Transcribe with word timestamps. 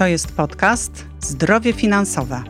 To 0.00 0.06
jest 0.06 0.32
podcast 0.32 1.04
Zdrowie 1.20 1.72
Finansowe. 1.72 2.42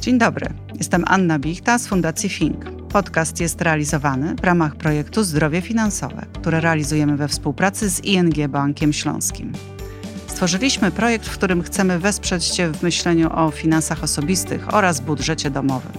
Dzień 0.00 0.18
dobry, 0.18 0.46
jestem 0.78 1.04
Anna 1.06 1.38
Bichta 1.38 1.78
z 1.78 1.86
Fundacji 1.86 2.28
Fink. 2.28 2.70
Podcast 2.70 3.40
jest 3.40 3.60
realizowany 3.60 4.34
w 4.34 4.44
ramach 4.44 4.76
projektu 4.76 5.24
Zdrowie 5.24 5.60
Finansowe, 5.60 6.26
które 6.32 6.60
realizujemy 6.60 7.16
we 7.16 7.28
współpracy 7.28 7.90
z 7.90 8.04
ING 8.04 8.48
Bankiem 8.48 8.92
Śląskim. 8.92 9.52
Stworzyliśmy 10.26 10.90
projekt, 10.90 11.26
w 11.26 11.32
którym 11.32 11.62
chcemy 11.62 11.98
wesprzeć 11.98 12.48
Cię 12.48 12.68
w 12.68 12.82
myśleniu 12.82 13.30
o 13.32 13.50
finansach 13.50 14.04
osobistych 14.04 14.74
oraz 14.74 15.00
budżecie 15.00 15.50
domowym. 15.50 15.92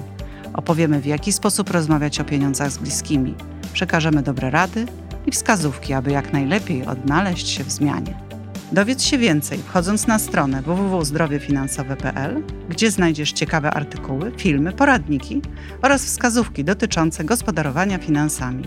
Opowiemy, 0.53 1.01
w 1.01 1.05
jaki 1.05 1.33
sposób 1.33 1.69
rozmawiać 1.69 2.19
o 2.19 2.23
pieniądzach 2.23 2.71
z 2.71 2.77
bliskimi. 2.77 3.35
Przekażemy 3.73 4.23
dobre 4.23 4.49
rady 4.49 4.85
i 5.25 5.31
wskazówki, 5.31 5.93
aby 5.93 6.11
jak 6.11 6.33
najlepiej 6.33 6.85
odnaleźć 6.85 7.49
się 7.49 7.63
w 7.63 7.71
zmianie. 7.71 8.26
Dowiedz 8.71 9.03
się 9.03 9.17
więcej 9.17 9.57
wchodząc 9.57 10.07
na 10.07 10.19
stronę 10.19 10.61
www.zdrowiefinansowe.pl, 10.61 12.43
gdzie 12.69 12.91
znajdziesz 12.91 13.31
ciekawe 13.31 13.71
artykuły, 13.71 14.31
filmy, 14.37 14.71
poradniki 14.71 15.41
oraz 15.81 16.05
wskazówki 16.05 16.63
dotyczące 16.63 17.23
gospodarowania 17.23 17.97
finansami. 17.97 18.63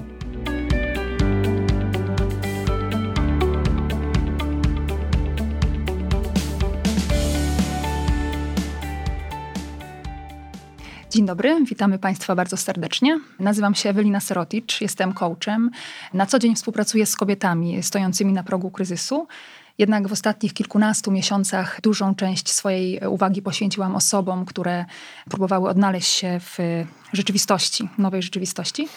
Dzień 11.11 11.27
dobry, 11.27 11.65
witamy 11.65 11.99
Państwa 11.99 12.35
bardzo 12.35 12.57
serdecznie. 12.57 13.21
Nazywam 13.39 13.75
się 13.75 13.91
Ewelina 13.91 14.21
Seroticz, 14.21 14.81
jestem 14.81 15.13
coachem. 15.13 15.71
Na 16.15 16.27
co 16.27 16.39
dzień 16.39 16.55
współpracuję 16.55 17.07
z 17.07 17.17
kobietami 17.17 17.83
stojącymi 17.83 18.33
na 18.33 18.43
progu 18.43 18.71
kryzysu. 18.71 19.27
Jednak 19.81 20.09
w 20.09 20.13
ostatnich 20.13 20.53
kilkunastu 20.55 21.13
miesiącach 21.13 21.81
dużą 21.81 22.15
część 22.15 22.49
swojej 22.53 23.01
uwagi 23.09 23.43
poświęciłam 23.43 23.97
osobom, 23.97 24.45
które 24.45 24.85
próbowały 25.31 25.69
odnaleźć 25.69 26.09
się 26.13 26.41
w 26.41 26.59
rzeczywistości, 27.13 27.89
nowej 27.99 28.23
rzeczywistości. 28.23 28.89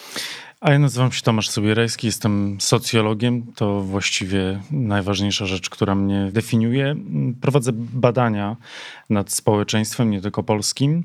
A 0.63 0.71
ja 0.71 0.79
nazywam 0.79 1.11
się 1.11 1.21
Tomasz 1.21 1.49
Sobierajski, 1.49 2.07
jestem 2.07 2.57
socjologiem. 2.61 3.53
To 3.55 3.81
właściwie 3.81 4.61
najważniejsza 4.71 5.45
rzecz, 5.45 5.69
która 5.69 5.95
mnie 5.95 6.29
definiuje. 6.31 6.95
Prowadzę 7.41 7.71
badania 7.73 8.55
nad 9.09 9.31
społeczeństwem, 9.31 10.11
nie 10.11 10.21
tylko 10.21 10.43
polskim. 10.43 11.03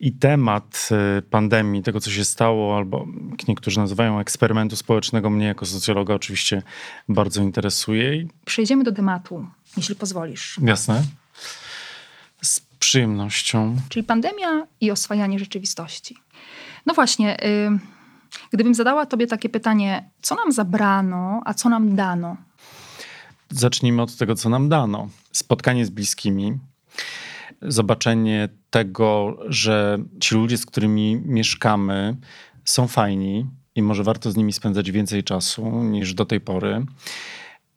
I 0.00 0.12
temat 0.12 0.88
y, 1.18 1.22
pandemii, 1.22 1.82
tego 1.82 2.00
co 2.00 2.10
się 2.10 2.24
stało, 2.24 2.76
albo 2.76 3.06
jak 3.30 3.48
niektórzy 3.48 3.78
nazywają 3.78 4.18
eksperymentu 4.20 4.76
społecznego, 4.76 5.30
mnie 5.30 5.46
jako 5.46 5.66
socjologa 5.66 6.14
oczywiście 6.14 6.62
bardzo 7.08 7.42
interesuje. 7.42 8.26
Przejdziemy 8.44 8.84
do 8.84 8.92
tematu, 8.92 9.46
jeśli 9.76 9.94
pozwolisz. 9.94 10.58
Jasne. 10.62 11.02
Przyjemnością. 12.80 13.76
Czyli 13.88 14.04
pandemia 14.04 14.66
i 14.80 14.90
oswajanie 14.90 15.38
rzeczywistości. 15.38 16.16
No 16.86 16.94
właśnie. 16.94 17.44
Y 17.44 18.00
Gdybym 18.52 18.74
zadała 18.74 19.06
Tobie 19.06 19.26
takie 19.26 19.48
pytanie, 19.48 20.10
co 20.22 20.34
nam 20.34 20.52
zabrano, 20.52 21.40
a 21.44 21.54
co 21.54 21.68
nam 21.68 21.96
dano? 21.96 22.36
Zacznijmy 23.50 24.02
od 24.02 24.16
tego, 24.16 24.34
co 24.34 24.48
nam 24.48 24.68
dano. 24.68 25.08
Spotkanie 25.32 25.86
z 25.86 25.90
bliskimi, 25.90 26.58
zobaczenie 27.62 28.48
tego, 28.70 29.38
że 29.48 29.98
ci 30.20 30.34
ludzie, 30.34 30.58
z 30.58 30.66
którymi 30.66 31.16
mieszkamy, 31.24 32.16
są 32.64 32.88
fajni 32.88 33.46
i 33.74 33.82
może 33.82 34.04
warto 34.04 34.30
z 34.30 34.36
nimi 34.36 34.52
spędzać 34.52 34.90
więcej 34.90 35.24
czasu 35.24 35.70
niż 35.70 36.14
do 36.14 36.24
tej 36.24 36.40
pory. 36.40 36.86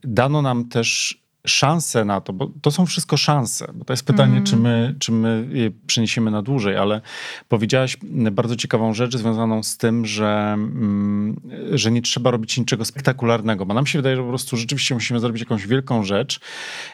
Dano 0.04 0.42
nam 0.42 0.70
też 0.70 1.23
szanse 1.48 2.06
na 2.06 2.22
to, 2.22 2.34
bo 2.34 2.52
to 2.62 2.72
są 2.72 2.86
wszystko 2.86 3.18
szanse, 3.18 3.72
bo 3.74 3.86
to 3.86 3.94
jest 3.94 4.06
pytanie, 4.06 4.32
mm. 4.32 4.44
czy, 4.44 4.58
my, 4.58 4.96
czy 5.00 5.12
my 5.12 5.48
je 5.52 5.72
przeniesiemy 5.88 6.32
na 6.32 6.42
dłużej, 6.42 6.78
ale 6.78 7.02
powiedziałaś 7.50 7.98
bardzo 8.32 8.56
ciekawą 8.56 8.94
rzecz 8.94 9.18
związaną 9.18 9.64
z 9.64 9.78
tym, 9.78 10.06
że, 10.06 10.54
mm, 10.54 11.42
że 11.72 11.92
nie 11.92 12.02
trzeba 12.02 12.32
robić 12.32 12.58
niczego 12.58 12.86
spektakularnego, 12.86 13.66
bo 13.66 13.74
nam 13.74 13.86
się 13.86 14.00
wydaje, 14.00 14.16
że 14.16 14.22
po 14.22 14.28
prostu 14.28 14.58
rzeczywiście 14.58 14.94
musimy 14.94 15.20
zrobić 15.20 15.40
jakąś 15.40 15.68
wielką 15.68 16.04
rzecz 16.04 16.40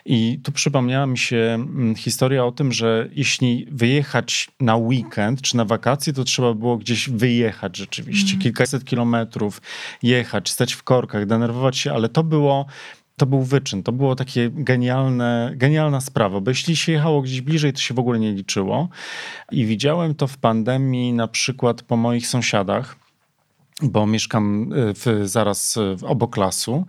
i 0.06 0.40
tu 0.44 0.52
przypomniała 0.52 1.06
mi 1.06 1.18
się 1.18 1.38
mm, 1.38 1.96
historia 1.96 2.46
o 2.46 2.52
tym, 2.52 2.72
że 2.72 3.10
jeśli 3.12 3.68
wyjechać 3.72 4.50
na 4.60 4.76
weekend 4.76 5.42
czy 5.42 5.58
na 5.58 5.66
wakacje, 5.66 6.14
to 6.14 6.24
trzeba 6.24 6.54
było 6.54 6.78
gdzieś 6.78 7.10
wyjechać 7.10 7.78
rzeczywiście, 7.78 8.32
mm. 8.32 8.42
kilkaset 8.42 8.86
kilometrów, 8.86 9.62
jechać, 10.04 10.50
stać 10.50 10.74
w 10.74 10.84
korkach, 10.84 11.26
denerwować 11.26 11.78
się, 11.78 11.94
ale 11.94 12.10
to 12.10 12.24
było 12.24 12.66
to 13.20 13.26
był 13.26 13.44
wyczyn. 13.44 13.84
To 13.84 13.92
było 13.92 14.16
takie 14.16 14.50
genialne, 14.54 15.52
genialna 15.56 16.02
sprawa, 16.02 16.42
bo 16.42 16.52
jeśli 16.52 16.76
się 16.76 16.92
jechało 16.92 17.22
gdzieś 17.22 17.42
bliżej, 17.42 17.74
to 17.74 17.80
się 17.80 17.94
w 17.94 18.00
ogóle 18.00 18.20
nie 18.20 18.32
liczyło. 18.32 18.90
I 19.52 19.66
widziałem 19.66 20.16
to 20.16 20.28
w 20.28 20.38
pandemii 20.38 21.14
na 21.14 21.28
przykład 21.28 21.82
po 21.82 21.98
moich 21.98 22.28
sąsiadach 22.28 22.96
bo 23.82 24.08
mieszkam 24.08 24.74
y, 24.74 24.94
w, 24.94 25.30
zaraz 25.30 25.80
w 25.98 26.04
obok 26.04 26.38
lasu, 26.38 26.86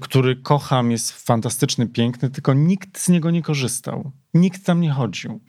który 0.00 0.36
kocham, 0.36 0.90
jest 0.90 1.26
fantastyczny, 1.26 1.86
piękny, 1.86 2.30
tylko 2.30 2.54
nikt 2.54 2.98
z 2.98 3.08
niego 3.08 3.30
nie 3.30 3.42
korzystał. 3.42 4.10
Nikt 4.34 4.64
tam 4.64 4.80
nie 4.80 4.90
chodził. 4.90 5.40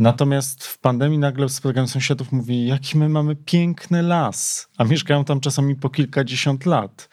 Natomiast 0.00 0.64
w 0.64 0.78
pandemii 0.78 1.18
nagle 1.18 1.48
spotykam 1.48 1.88
sąsiadów, 1.88 2.32
mówi, 2.32 2.66
jaki 2.66 2.98
my 2.98 3.08
mamy 3.08 3.36
piękny 3.36 4.02
las, 4.02 4.68
a 4.76 4.84
mieszkają 4.84 5.24
tam 5.24 5.40
czasami 5.40 5.76
po 5.76 5.90
kilkadziesiąt 5.90 6.66
lat. 6.66 7.08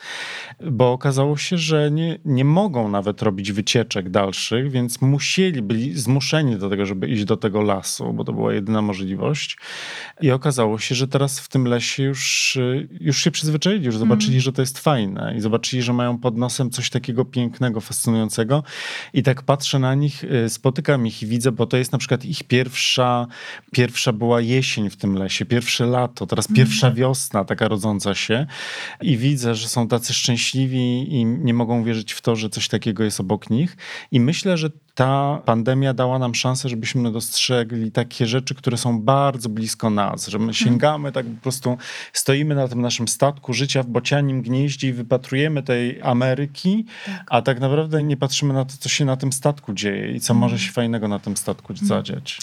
Bo 0.71 0.91
okazało 0.91 1.37
się, 1.37 1.57
że 1.57 1.91
nie, 1.91 2.19
nie 2.25 2.45
mogą 2.45 2.89
nawet 2.89 3.21
robić 3.21 3.51
wycieczek 3.51 4.09
dalszych, 4.09 4.71
więc 4.71 5.01
musieli, 5.01 5.61
byli 5.61 5.99
zmuszeni 5.99 6.57
do 6.57 6.69
tego, 6.69 6.85
żeby 6.85 7.07
iść 7.07 7.25
do 7.25 7.37
tego 7.37 7.61
lasu, 7.61 8.13
bo 8.13 8.23
to 8.23 8.33
była 8.33 8.53
jedyna 8.53 8.81
możliwość. 8.81 9.57
I 10.21 10.31
okazało 10.31 10.79
się, 10.79 10.95
że 10.95 11.07
teraz 11.07 11.39
w 11.39 11.47
tym 11.47 11.67
lesie 11.67 12.03
już, 12.03 12.57
już 12.99 13.17
się 13.17 13.31
przyzwyczaili, 13.31 13.85
już 13.85 13.97
zobaczyli, 13.97 14.33
mm. 14.33 14.41
że 14.41 14.53
to 14.53 14.61
jest 14.61 14.79
fajne 14.79 15.33
i 15.37 15.41
zobaczyli, 15.41 15.83
że 15.83 15.93
mają 15.93 16.17
pod 16.17 16.37
nosem 16.37 16.69
coś 16.69 16.89
takiego 16.89 17.25
pięknego, 17.25 17.81
fascynującego. 17.81 18.63
I 19.13 19.23
tak 19.23 19.41
patrzę 19.41 19.79
na 19.79 19.95
nich, 19.95 20.23
y, 20.23 20.49
spotykam 20.49 21.07
ich 21.07 21.13
ich 21.13 21.29
widzę, 21.29 21.51
bo 21.51 21.65
to 21.65 21.77
jest 21.77 21.91
na 21.91 21.97
przykład 21.97 22.25
ich 22.25 22.43
pierwsza, 22.73 23.27
pierwsza 23.71 24.13
była 24.13 24.41
jesień 24.41 24.89
w 24.89 24.95
tym 24.95 25.17
lesie, 25.17 25.45
pierwsze 25.45 25.85
lato, 25.85 26.27
teraz 26.27 26.49
mm. 26.49 26.55
pierwsza 26.55 26.91
wiosna 26.91 27.45
taka 27.45 27.67
rodząca 27.67 28.15
się 28.15 28.45
i 29.01 29.17
widzę, 29.17 29.55
że 29.55 29.69
są 29.69 29.87
tacy 29.87 30.13
szczęśliwi 30.13 31.15
i 31.15 31.25
nie 31.25 31.53
mogą 31.53 31.83
wierzyć 31.83 32.13
w 32.13 32.21
to, 32.21 32.35
że 32.35 32.49
coś 32.49 32.67
takiego 32.67 33.03
jest 33.03 33.19
obok 33.19 33.49
nich 33.49 33.77
i 34.11 34.19
myślę, 34.19 34.57
że 34.57 34.69
ta 34.95 35.41
pandemia 35.45 35.93
dała 35.93 36.19
nam 36.19 36.35
szansę, 36.35 36.69
żebyśmy 36.69 37.11
dostrzegli 37.11 37.91
takie 37.91 38.25
rzeczy, 38.25 38.55
które 38.55 38.77
są 38.77 39.01
bardzo 39.01 39.49
blisko 39.49 39.89
nas, 39.89 40.27
że 40.27 40.39
my 40.39 40.43
mhm. 40.43 40.53
sięgamy, 40.53 41.11
tak 41.11 41.25
po 41.25 41.41
prostu 41.41 41.77
stoimy 42.13 42.55
na 42.55 42.67
tym 42.67 42.81
naszym 42.81 43.07
statku 43.07 43.53
życia 43.53 43.83
w 43.83 43.87
bocianim 43.87 44.41
gnieździe 44.41 44.87
i 44.87 44.93
wypatrujemy 44.93 45.63
tej 45.63 46.01
Ameryki, 46.01 46.85
tak. 47.05 47.23
a 47.29 47.41
tak 47.41 47.59
naprawdę 47.59 48.03
nie 48.03 48.17
patrzymy 48.17 48.53
na 48.53 48.65
to, 48.65 48.73
co 48.79 48.89
się 48.89 49.05
na 49.05 49.17
tym 49.17 49.33
statku 49.33 49.73
dzieje 49.73 50.11
i 50.11 50.19
co 50.19 50.33
może 50.33 50.53
mhm. 50.53 50.67
się 50.67 50.73
fajnego 50.73 51.07
na 51.07 51.19
tym 51.19 51.37
statku 51.37 51.73
mhm. 51.73 51.87
zadziać. 51.87 52.39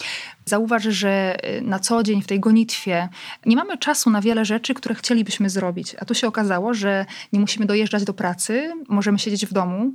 Zauważ, 0.51 0.83
że 0.83 1.37
y, 1.59 1.63
na 1.63 1.79
co 1.79 2.03
dzień 2.03 2.23
w 2.23 2.27
tej 2.27 2.41
gonitwie 2.41 3.09
nie 3.47 3.57
mamy 3.57 3.79
czasu 3.79 4.11
na 4.11 4.21
wiele 4.21 4.45
rzeczy, 4.45 4.75
które 4.75 4.95
chcielibyśmy 4.95 5.51
zrobić. 5.51 5.97
A 6.01 6.05
tu 6.05 6.15
się 6.15 6.27
okazało, 6.27 6.75
że 6.75 7.07
nie 7.33 7.41
musimy 7.41 7.67
dojeżdżać 7.67 8.05
do 8.05 8.15
pracy, 8.15 8.73
możemy 8.89 9.19
siedzieć 9.19 9.47
w 9.47 9.53
domu. 9.53 9.93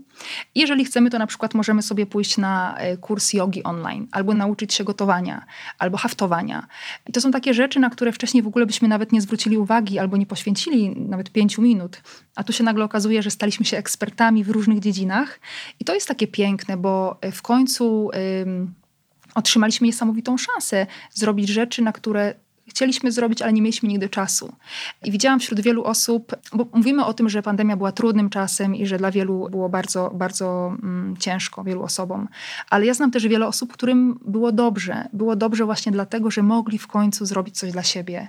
Jeżeli 0.56 0.86
chcemy, 0.86 1.10
to 1.10 1.20
na 1.20 1.28
przykład 1.28 1.54
możemy 1.54 1.82
sobie 1.82 2.06
pójść 2.06 2.38
na 2.38 2.78
y, 2.94 2.98
kurs 2.98 3.34
jogi 3.34 3.64
online, 3.64 4.08
albo 4.12 4.34
nauczyć 4.34 4.74
się 4.74 4.84
gotowania, 4.84 5.46
albo 5.80 5.98
haftowania. 5.98 6.68
I 7.10 7.12
to 7.12 7.22
są 7.22 7.32
takie 7.32 7.54
rzeczy, 7.54 7.80
na 7.80 7.90
które 7.90 8.12
wcześniej 8.12 8.44
w 8.44 8.48
ogóle 8.48 8.66
byśmy 8.66 8.88
nawet 8.88 9.12
nie 9.12 9.22
zwrócili 9.22 9.58
uwagi, 9.58 10.00
albo 10.00 10.18
nie 10.18 10.26
poświęcili 10.26 10.90
nawet 10.90 11.32
pięciu 11.32 11.62
minut. 11.62 12.02
A 12.36 12.44
tu 12.44 12.54
się 12.54 12.64
nagle 12.64 12.86
okazuje, 12.86 13.22
że 13.22 13.32
staliśmy 13.32 13.66
się 13.66 13.78
ekspertami 13.78 14.44
w 14.44 14.50
różnych 14.50 14.80
dziedzinach. 14.80 15.40
I 15.80 15.86
to 15.86 15.94
jest 15.94 16.08
takie 16.08 16.28
piękne, 16.28 16.78
bo 16.78 17.20
w 17.32 17.42
końcu 17.42 18.12
otrzymaliśmy 19.36 19.88
niesamowitą 19.88 20.38
szansę 20.38 20.88
zrobić 21.14 21.50
rzeczy, 21.50 21.82
na 21.82 21.92
które 21.92 22.36
chcieliśmy 22.68 23.12
zrobić, 23.12 23.42
ale 23.42 23.54
nie 23.54 23.62
mieliśmy 23.62 23.90
nigdy 23.90 24.10
czasu. 24.10 24.54
I 25.04 25.12
widziałam 25.12 25.40
wśród 25.40 25.62
wielu 25.62 25.84
osób, 25.84 26.36
bo 26.54 26.68
mówimy 26.74 27.06
o 27.06 27.14
tym, 27.14 27.30
że 27.30 27.42
pandemia 27.42 27.78
była 27.78 27.92
trudnym 27.92 28.30
czasem 28.30 28.76
i 28.76 28.86
że 28.86 28.98
dla 28.98 29.12
wielu 29.12 29.50
było 29.50 29.70
bardzo, 29.70 30.12
bardzo 30.14 30.76
mm, 30.84 31.18
ciężko, 31.18 31.64
wielu 31.64 31.84
osobom. 31.84 32.28
Ale 32.70 32.86
ja 32.86 32.94
znam 32.94 33.12
też 33.12 33.28
wiele 33.28 33.48
osób, 33.48 33.74
którym 33.74 34.20
było 34.26 34.52
dobrze. 34.52 35.08
Było 35.14 35.36
dobrze 35.36 35.66
właśnie 35.66 35.92
dlatego, 35.92 36.32
że 36.32 36.44
mogli 36.44 36.78
w 36.78 36.88
końcu 36.88 37.26
zrobić 37.26 37.58
coś 37.58 37.72
dla 37.72 37.84
siebie. 37.84 38.28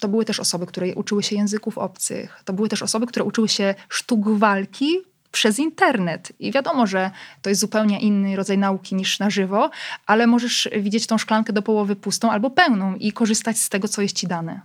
To 0.00 0.08
były 0.08 0.24
też 0.24 0.40
osoby, 0.40 0.66
które 0.66 0.94
uczyły 0.94 1.22
się 1.22 1.36
języków 1.36 1.78
obcych. 1.78 2.42
To 2.44 2.52
były 2.52 2.68
też 2.68 2.82
osoby, 2.82 3.06
które 3.06 3.24
uczyły 3.24 3.48
się 3.48 3.74
sztuk 3.88 4.28
walki 4.28 5.09
przez 5.32 5.58
internet. 5.58 6.32
I 6.38 6.52
wiadomo, 6.52 6.86
że 6.86 7.10
to 7.42 7.50
jest 7.50 7.60
zupełnie 7.60 8.00
inny 8.00 8.36
rodzaj 8.36 8.58
nauki 8.58 8.94
niż 8.94 9.18
na 9.18 9.30
żywo, 9.30 9.70
ale 10.06 10.26
możesz 10.26 10.68
widzieć 10.80 11.06
tą 11.06 11.18
szklankę 11.18 11.52
do 11.52 11.62
połowy 11.62 11.96
pustą 11.96 12.30
albo 12.30 12.50
pełną 12.50 12.94
i 12.94 13.12
korzystać 13.12 13.58
z 13.58 13.68
tego, 13.68 13.88
co 13.88 14.02
jest 14.02 14.16
ci 14.16 14.26
dane. 14.26 14.60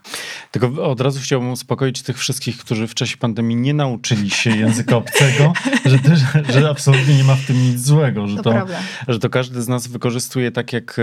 Tylko 0.52 0.90
od 0.92 1.02
razu 1.02 1.20
chciałbym 1.24 1.52
uspokoić 1.52 2.02
tych 2.02 2.18
wszystkich, 2.18 2.58
którzy 2.58 2.88
w 2.88 2.96
czasie 2.96 3.18
pandemii 3.18 3.56
nie 3.56 3.74
nauczyli 3.74 4.30
się 4.30 4.50
języka 4.58 4.98
obcego, 4.98 5.54
że, 5.86 6.00
że 6.60 6.70
absolutnie 6.70 7.18
nie 7.18 7.24
ma 7.24 7.36
w 7.36 7.46
tym 7.46 7.64
nic 7.64 7.82
złego, 7.82 8.28
że 8.28 8.36
to, 8.36 8.44
to 8.44 8.66
że 9.08 9.20
to 9.20 9.30
każdy 9.30 9.62
z 9.62 9.68
nas 9.68 9.88
wykorzystuje 9.88 10.52
tak, 10.52 10.74
jak 10.74 10.98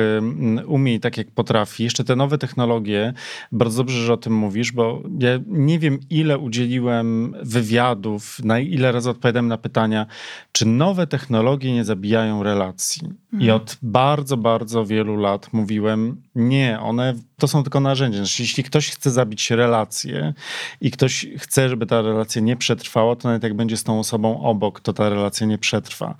umie 0.66 0.94
i 0.94 1.00
tak, 1.00 1.18
jak 1.18 1.30
potrafi. 1.30 1.84
Jeszcze 1.84 2.04
te 2.04 2.16
nowe 2.16 2.38
technologie, 2.38 3.12
bardzo 3.52 3.76
dobrze, 3.76 4.04
że 4.06 4.12
o 4.12 4.16
tym 4.16 4.34
mówisz, 4.34 4.72
bo 4.72 5.02
ja 5.18 5.30
nie 5.46 5.78
wiem, 5.78 5.98
ile 6.10 6.38
udzieliłem 6.38 7.34
wywiadów, 7.42 8.38
na 8.44 8.58
ile 8.58 8.92
razy 8.92 9.10
odpowiadam 9.10 9.48
na 9.52 9.58
pytania, 9.58 10.06
czy 10.52 10.66
nowe 10.66 11.06
technologie 11.06 11.72
nie 11.72 11.84
zabijają 11.84 12.42
relacji. 12.42 13.08
I 13.32 13.36
mhm. 13.36 13.56
od 13.56 13.78
bardzo, 13.82 14.36
bardzo 14.36 14.86
wielu 14.86 15.16
lat 15.16 15.52
mówiłem, 15.52 16.22
nie, 16.34 16.80
one 16.80 17.14
to 17.38 17.48
są 17.48 17.62
tylko 17.62 17.80
narzędzia. 17.80 18.18
Znaczy, 18.18 18.42
jeśli 18.42 18.64
ktoś 18.64 18.90
chce 18.90 19.10
zabić 19.10 19.50
relację 19.50 20.34
i 20.80 20.90
ktoś 20.90 21.26
chce, 21.38 21.68
żeby 21.68 21.86
ta 21.86 22.02
relacja 22.02 22.42
nie 22.42 22.56
przetrwała, 22.56 23.16
to 23.16 23.28
nawet 23.28 23.42
jak 23.42 23.54
będzie 23.54 23.76
z 23.76 23.84
tą 23.84 23.98
osobą 23.98 24.42
obok, 24.42 24.80
to 24.80 24.92
ta 24.92 25.08
relacja 25.08 25.46
nie 25.46 25.58
przetrwa. 25.58 26.14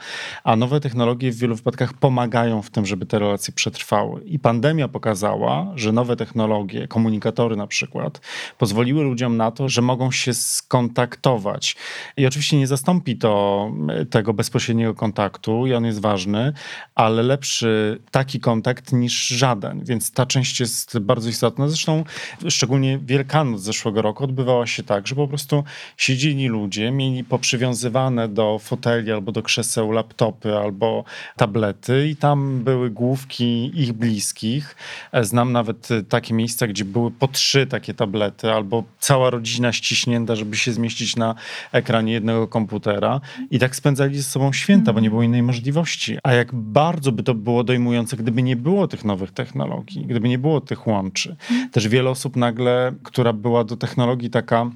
A 0.45 0.57
nowe 0.57 0.81
technologie 0.81 1.33
w 1.33 1.37
wielu 1.37 1.57
wypadkach 1.57 1.93
pomagają 1.93 2.63
w 2.63 2.71
tym, 2.71 2.87
żeby 2.87 3.07
te 3.07 3.19
relacje 3.19 3.55
przetrwały. 3.55 4.23
I 4.25 4.39
pandemia 4.39 4.89
pokazała, 4.89 5.73
że 5.75 5.93
nowe 5.93 6.17
technologie, 6.17 6.89
komunikatory 6.89 7.57
na 7.57 7.67
przykład, 7.67 8.21
pozwoliły 8.59 9.03
ludziom 9.03 9.37
na 9.37 9.51
to, 9.51 9.69
że 9.69 9.83
mogą 9.83 10.11
się 10.11 10.35
skontaktować. 10.35 11.77
I 12.17 12.27
oczywiście 12.27 12.59
nie 12.59 12.67
zastąpi 12.67 13.17
to 13.17 13.71
tego 14.11 14.35
bezpośredniego 14.35 14.95
kontaktu 14.95 15.67
i 15.67 15.75
on 15.75 15.85
jest 15.85 16.01
ważny, 16.01 16.53
ale 16.95 17.23
lepszy 17.23 18.01
taki 18.11 18.41
kontakt 18.41 18.93
niż 18.93 19.27
żaden. 19.27 19.85
Więc 19.85 20.02
ta 20.11 20.27
część 20.27 20.61
jest 20.61 20.99
bardzo 20.99 21.29
istotna. 21.29 21.69
Zresztą 21.69 22.05
szczególnie 22.49 22.99
Wielkanoc 22.99 23.61
zeszłego 23.61 24.03
roku 24.03 24.25
odbywała 24.25 24.67
się 24.67 24.83
tak, 24.83 25.07
że 25.07 25.15
po 25.15 25.29
prostu 25.29 25.65
siedzieli 25.97 26.49
ludzie, 26.49 26.91
mieli 26.91 27.25
poprzywiązywane 27.25 28.29
do 28.29 28.59
foteli 28.59 29.13
albo 29.13 29.33
do 29.33 29.43
krzeseł 29.43 29.93
laptopy 29.93 30.57
albo 30.57 31.05
tablety 31.37 32.09
i 32.09 32.17
tam 32.17 32.65
były 32.65 32.91
główki 32.91 33.71
ich 33.75 33.93
bliskich. 33.93 34.77
Znam 35.23 35.53
nawet 35.53 35.89
takie 36.09 36.35
miejsca, 36.35 36.67
gdzie 36.67 36.85
były 36.85 37.11
po 37.11 37.29
trzy 37.29 37.67
takie 37.67 37.95
tablety 37.95 38.53
albo 38.53 38.85
cała 38.99 39.31
rodzina 39.31 39.73
ściśnięta, 39.73 40.37
żeby 40.37 40.57
się 40.57 40.73
zmieścić 40.73 41.17
na 41.17 41.35
ekranie 41.73 42.13
jednego 42.13 42.49
komputera 42.49 43.21
i 43.51 43.59
tak 43.59 43.77
spędzali 43.77 44.17
ze 44.17 44.23
sobą 44.23 44.53
święta, 44.53 44.93
bo 44.93 45.01
nie 45.01 45.11
było 45.11 45.23
innej 45.23 45.43
możliwości. 45.43 46.19
A 46.23 46.33
jak 46.33 46.55
bardzo 46.55 47.13
by 47.13 47.23
to 47.23 47.35
było 47.35 47.65
dojmujące, 47.65 48.17
gdyby 48.17 48.43
nie 48.43 48.57
było 48.57 48.89
tych 48.89 49.05
nowych 49.05 49.31
technologii, 49.31 49.92
gdyby 49.97 50.29
nie 50.29 50.39
było 50.39 50.61
tych 50.61 50.87
łączy. 50.87 51.37
Też 51.73 51.89
wiele 51.89 52.11
osób 52.11 52.37
nagle, 52.37 52.93
która 53.03 53.33
była 53.33 53.65
do 53.65 53.77
technologii 53.77 54.31
taka 54.31 54.71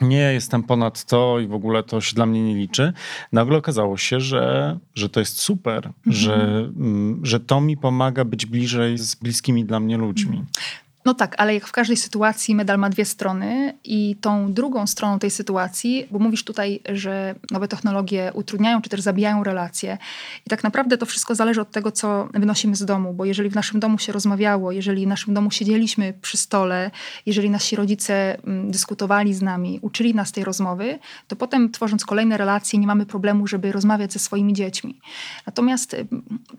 nie 0.00 0.32
jestem 0.32 0.62
ponad 0.62 1.04
to 1.04 1.40
i 1.40 1.46
w 1.46 1.54
ogóle 1.54 1.82
to 1.82 2.00
się 2.00 2.14
dla 2.14 2.26
mnie 2.26 2.42
nie 2.42 2.54
liczy. 2.54 2.92
Nagle 3.32 3.58
okazało 3.58 3.96
się, 3.96 4.20
że, 4.20 4.78
że 4.94 5.08
to 5.08 5.20
jest 5.20 5.40
super, 5.40 5.76
mhm. 5.86 5.92
że, 6.06 6.34
mm, 6.34 7.20
że 7.22 7.40
to 7.40 7.60
mi 7.60 7.76
pomaga 7.76 8.24
być 8.24 8.46
bliżej 8.46 8.98
z 8.98 9.14
bliskimi 9.14 9.64
dla 9.64 9.80
mnie 9.80 9.96
ludźmi. 9.96 10.44
No 11.08 11.14
tak, 11.14 11.34
ale 11.38 11.54
jak 11.54 11.66
w 11.66 11.72
każdej 11.72 11.96
sytuacji 11.96 12.54
medal 12.54 12.78
ma 12.78 12.90
dwie 12.90 13.04
strony 13.04 13.78
i 13.84 14.16
tą 14.20 14.52
drugą 14.52 14.86
stroną 14.86 15.18
tej 15.18 15.30
sytuacji, 15.30 16.06
bo 16.10 16.18
mówisz 16.18 16.44
tutaj, 16.44 16.80
że 16.88 17.34
nowe 17.50 17.68
technologie 17.68 18.30
utrudniają 18.34 18.82
czy 18.82 18.90
też 18.90 19.00
zabijają 19.00 19.44
relacje 19.44 19.98
i 20.46 20.50
tak 20.50 20.64
naprawdę 20.64 20.98
to 20.98 21.06
wszystko 21.06 21.34
zależy 21.34 21.60
od 21.60 21.70
tego, 21.70 21.92
co 21.92 22.28
wynosimy 22.34 22.76
z 22.76 22.84
domu, 22.84 23.14
bo 23.14 23.24
jeżeli 23.24 23.50
w 23.50 23.54
naszym 23.54 23.80
domu 23.80 23.98
się 23.98 24.12
rozmawiało, 24.12 24.72
jeżeli 24.72 25.04
w 25.04 25.08
naszym 25.08 25.34
domu 25.34 25.50
siedzieliśmy 25.50 26.14
przy 26.22 26.36
stole, 26.36 26.90
jeżeli 27.26 27.50
nasi 27.50 27.76
rodzice 27.76 28.38
mm, 28.38 28.70
dyskutowali 28.70 29.34
z 29.34 29.42
nami, 29.42 29.78
uczyli 29.82 30.14
nas 30.14 30.32
tej 30.32 30.44
rozmowy, 30.44 30.98
to 31.28 31.36
potem 31.36 31.70
tworząc 31.70 32.04
kolejne 32.04 32.36
relacje 32.36 32.78
nie 32.78 32.86
mamy 32.86 33.06
problemu, 33.06 33.46
żeby 33.46 33.72
rozmawiać 33.72 34.12
ze 34.12 34.18
swoimi 34.18 34.52
dziećmi. 34.52 35.00
Natomiast 35.46 35.94
mm, 35.94 36.06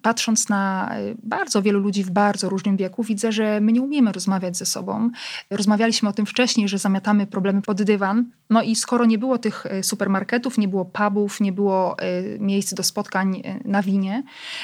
patrząc 0.02 0.50
na 0.50 0.92
y, 1.00 1.16
bardzo 1.24 1.62
wielu 1.62 1.80
ludzi 1.80 2.04
w 2.04 2.10
bardzo 2.10 2.50
różnym 2.50 2.78
wieku, 2.78 3.04
widzę, 3.04 3.32
że 3.32 3.62
my 3.62 3.72
nie 3.72 3.82
umiemy 3.82 4.12
rozmawiać 4.12 4.39
rozmawiać 4.40 4.58
ze 4.58 4.66
sobą. 4.66 5.10
Rozmawialiśmy 5.50 6.10
o 6.10 6.14
tym 6.14 6.26
wcześniej, 6.26 6.68
że 6.68 6.78
zamiatamy 6.78 7.28
problemy 7.28 7.62
pod 7.62 7.84
dywan. 7.84 8.26
No 8.50 8.62
i 8.62 8.76
skoro 8.76 9.06
nie 9.06 9.18
było 9.18 9.38
tych 9.38 9.66
e, 9.66 9.84
supermarketów, 9.84 10.58
nie 10.58 10.68
było 10.68 10.86
pubów, 10.86 11.42
nie 11.42 11.52
było 11.52 12.00
e, 12.00 12.40
miejsc 12.40 12.74
do 12.74 12.84
spotkań 12.84 13.42
e, 13.46 13.60
na 13.66 13.82
winie, 13.82 14.24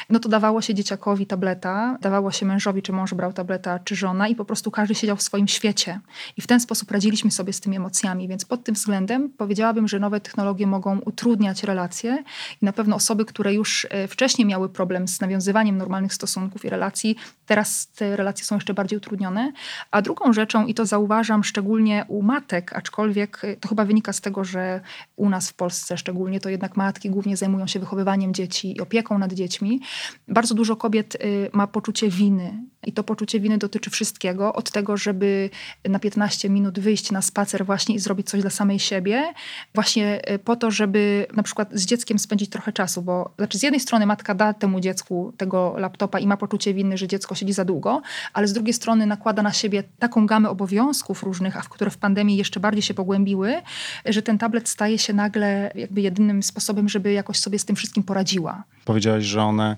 no 0.10 0.20
to 0.20 0.30
dawało 0.30 0.62
się 0.62 0.74
dzieciakowi 0.74 1.26
tableta, 1.26 1.98
dawało 2.02 2.32
się 2.32 2.46
mężowi, 2.46 2.82
czy 2.82 2.94
mąż 2.94 3.14
brał 3.14 3.34
tableta, 3.34 3.80
czy 3.80 3.96
żona 3.96 4.28
i 4.28 4.36
po 4.36 4.46
prostu 4.46 4.72
każdy 4.72 4.96
siedział 4.96 5.18
w 5.18 5.22
swoim 5.22 5.48
świecie. 5.48 6.00
I 6.38 6.42
w 6.42 6.48
ten 6.48 6.60
sposób 6.60 6.92
radziliśmy 6.92 7.32
sobie 7.32 7.54
z 7.54 7.60
tymi 7.60 7.76
emocjami. 7.76 8.28
Więc 8.28 8.46
pod 8.46 8.64
tym 8.64 8.76
względem 8.76 9.30
powiedziałabym, 9.30 9.88
że 9.88 10.00
nowe 10.00 10.20
technologie 10.20 10.68
mogą 10.68 11.00
utrudniać 11.00 11.64
relacje 11.64 12.24
i 12.62 12.66
na 12.66 12.74
pewno 12.74 12.96
osoby, 12.96 13.26
które 13.26 13.54
już 13.54 13.88
wcześniej 14.10 14.48
miały 14.48 14.70
problem 14.70 15.08
z 15.08 15.22
nawiązywaniem 15.22 15.78
normalnych 15.78 16.14
stosunków 16.14 16.66
i 16.66 16.70
relacji, 16.70 17.16
teraz 17.46 17.88
te 17.88 18.16
relacje 18.16 18.46
są 18.46 18.56
jeszcze 18.56 18.74
bardziej 18.74 18.98
utrudnione. 18.98 19.52
A 19.92 20.02
drugą 20.02 20.34
rzeczą, 20.34 20.66
i 20.66 20.74
to 20.74 20.86
zauważam 20.86 21.44
szczególnie 21.44 22.06
u 22.08 22.22
matek, 22.22 22.74
aczkolwiek 22.74 23.42
to 23.60 23.70
chyba 23.70 23.86
wynika 23.86 24.14
z 24.14 24.22
tego, 24.22 24.44
że 24.44 24.82
u 25.16 25.30
nas 25.30 25.50
w 25.50 25.54
Polsce 25.54 25.98
szczególnie 25.98 26.40
to 26.40 26.50
jednak 26.50 26.78
matki 26.78 27.10
głównie 27.10 27.38
zajmują 27.38 27.68
się 27.68 27.80
wychowywaniem 27.80 28.34
dzieci 28.34 28.78
i 28.78 28.82
opieką 28.82 29.18
nad 29.18 29.34
dziećmi. 29.34 29.82
Bardzo 30.28 30.56
dużo 30.56 30.76
kobiet 30.76 31.16
y, 31.16 31.50
ma 31.54 31.68
poczucie 31.68 32.10
winy 32.10 32.64
i 32.86 32.94
to 32.94 33.04
poczucie 33.04 33.40
winy 33.40 33.58
dotyczy 33.58 33.90
wszystkiego, 33.90 34.54
od 34.54 34.72
tego, 34.72 34.98
żeby 34.98 35.50
na 35.86 36.00
15 36.00 36.50
minut 36.50 36.80
wyjść 36.80 37.12
na 37.12 37.22
spacer 37.22 37.66
właśnie 37.66 37.96
i 37.96 38.00
zrobić 38.00 38.30
coś 38.30 38.42
dla 38.42 38.50
samej 38.50 38.80
siebie, 38.80 39.34
właśnie 39.76 40.32
y, 40.32 40.40
po 40.40 40.56
to, 40.56 40.72
żeby 40.72 41.28
na 41.34 41.44
przykład 41.44 41.70
z 41.74 41.86
dzieckiem 41.86 42.20
spędzić 42.20 42.50
trochę 42.50 42.74
czasu, 42.74 43.02
bo 43.02 43.34
znaczy 43.38 43.58
z 43.58 43.64
jednej 43.64 43.80
strony 43.80 44.06
matka 44.06 44.36
da 44.36 44.54
temu 44.54 44.80
dziecku 44.80 45.34
tego 45.38 45.76
laptopa 45.78 46.20
i 46.20 46.28
ma 46.28 46.38
poczucie 46.38 46.74
winy, 46.74 46.98
że 46.98 47.08
dziecko 47.08 47.36
siedzi 47.36 47.54
za 47.54 47.66
długo, 47.66 48.02
ale 48.34 48.48
z 48.48 48.54
drugiej 48.54 48.74
strony 48.74 49.06
nakłada 49.06 49.44
na 49.46 49.54
siebie 49.54 49.84
taką 50.00 50.26
gamę 50.26 50.50
obowiązków 50.50 51.24
różnych, 51.24 51.58
a 51.58 51.62
w 51.62 51.70
które 51.70 51.92
w 51.92 51.98
pandemii 51.98 52.38
jeszcze 52.38 52.60
bardziej 52.60 52.82
się 52.82 52.94
pogłębiły, 52.94 53.62
że 54.06 54.22
ten 54.22 54.38
tablet 54.38 54.70
staje 54.70 54.98
się 54.98 55.14
nagle 55.14 55.72
jakby 55.76 56.02
jedynym 56.02 56.44
sposobem, 56.44 56.90
żeby 56.90 57.14
jakoś 57.14 57.40
sobie 57.40 57.60
z 57.60 57.66
tym 57.66 57.76
wszystkim 57.76 58.04
poradziła. 58.04 58.64
Powiedziałaś, 58.86 59.24
że 59.24 59.42
one 59.42 59.76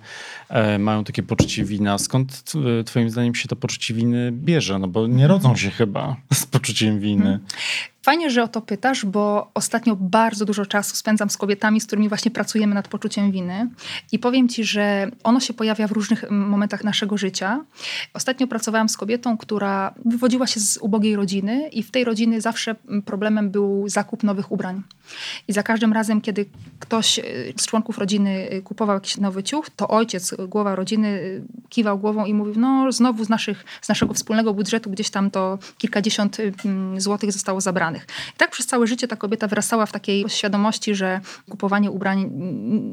e, 0.50 0.80
mają 0.80 1.04
takie 1.04 1.24
poczucie 1.24 1.64
wina. 1.64 1.98
Skąd 1.98 2.44
twoim 2.86 3.10
zdaniem 3.10 3.36
się 3.36 3.48
to 3.48 3.56
poczucie 3.56 3.94
winy 3.94 4.32
bierze? 4.32 4.80
No 4.80 4.88
bo 4.88 5.08
nie 5.08 5.28
rodzą 5.28 5.56
się 5.56 5.70
chyba 5.70 6.16
z 6.34 6.46
poczuciem 6.46 7.00
winy. 7.00 7.24
Hmm. 7.24 7.40
Fajnie, 8.08 8.30
że 8.30 8.44
o 8.44 8.48
to 8.48 8.62
pytasz, 8.62 9.06
bo 9.06 9.52
ostatnio 9.54 9.96
bardzo 9.96 10.46
dużo 10.46 10.66
czasu 10.66 10.96
spędzam 10.96 11.30
z 11.30 11.38
kobietami, 11.38 11.82
z 11.82 11.86
którymi 11.86 12.10
właśnie 12.10 12.32
pracujemy 12.32 12.76
nad 12.76 12.88
poczuciem 12.88 13.32
winy. 13.32 13.70
I 14.12 14.20
powiem 14.20 14.50
ci, 14.50 14.64
że 14.64 15.12
ono 15.24 15.40
się 15.40 15.54
pojawia 15.54 15.88
w 15.88 15.92
różnych 15.92 16.32
momentach 16.32 16.84
naszego 16.84 17.18
życia. 17.18 17.66
Ostatnio 18.14 18.48
pracowałam 18.48 18.90
z 18.90 18.98
kobietą, 18.98 19.38
która 19.38 19.94
wywodziła 20.06 20.48
się 20.48 20.60
z 20.60 20.78
ubogiej 20.78 21.16
rodziny, 21.16 21.70
i 21.70 21.84
w 21.84 21.92
tej 21.92 22.04
rodziny 22.04 22.42
zawsze 22.42 22.76
problemem 23.06 23.52
był 23.52 23.90
zakup 23.90 24.24
nowych 24.24 24.52
ubrań. 24.52 24.84
I 25.48 25.54
za 25.54 25.64
każdym 25.64 25.94
razem, 25.94 26.22
kiedy 26.22 26.46
ktoś 26.80 27.20
y, 27.20 27.54
z 27.58 27.66
członków 27.66 27.98
rodziny 27.98 28.50
y, 28.54 28.62
kupował 28.62 28.96
jakiś 28.96 29.18
nowy 29.18 29.44
ciuch, 29.44 29.70
to 29.70 29.88
ojciec, 29.88 30.36
głowa 30.48 30.76
rodziny, 30.76 31.08
y, 31.08 31.42
kiwał 31.70 32.00
głową 32.00 32.26
i 32.26 32.34
mówił: 32.34 32.54
No, 32.58 32.92
znowu 32.92 33.26
z, 33.26 33.30
naszych, 33.30 33.66
z 33.82 33.90
naszego 33.90 34.14
wspólnego 34.14 34.54
budżetu 34.54 34.90
gdzieś 34.90 35.10
tam 35.10 35.32
to 35.32 35.60
kilkadziesiąt 35.78 36.38
złotych 36.98 37.32
zostało 37.32 37.62
zabrane. 37.62 38.00
I 38.36 38.38
tak 38.38 38.52
przez 38.52 38.66
całe 38.66 38.88
życie 38.88 39.08
ta 39.08 39.16
kobieta 39.16 39.48
wyrastała 39.48 39.86
w 39.86 39.92
takiej 39.92 40.26
świadomości, 40.28 40.96
że 40.96 41.22
kupowanie 41.50 41.92
ubrań 41.92 42.30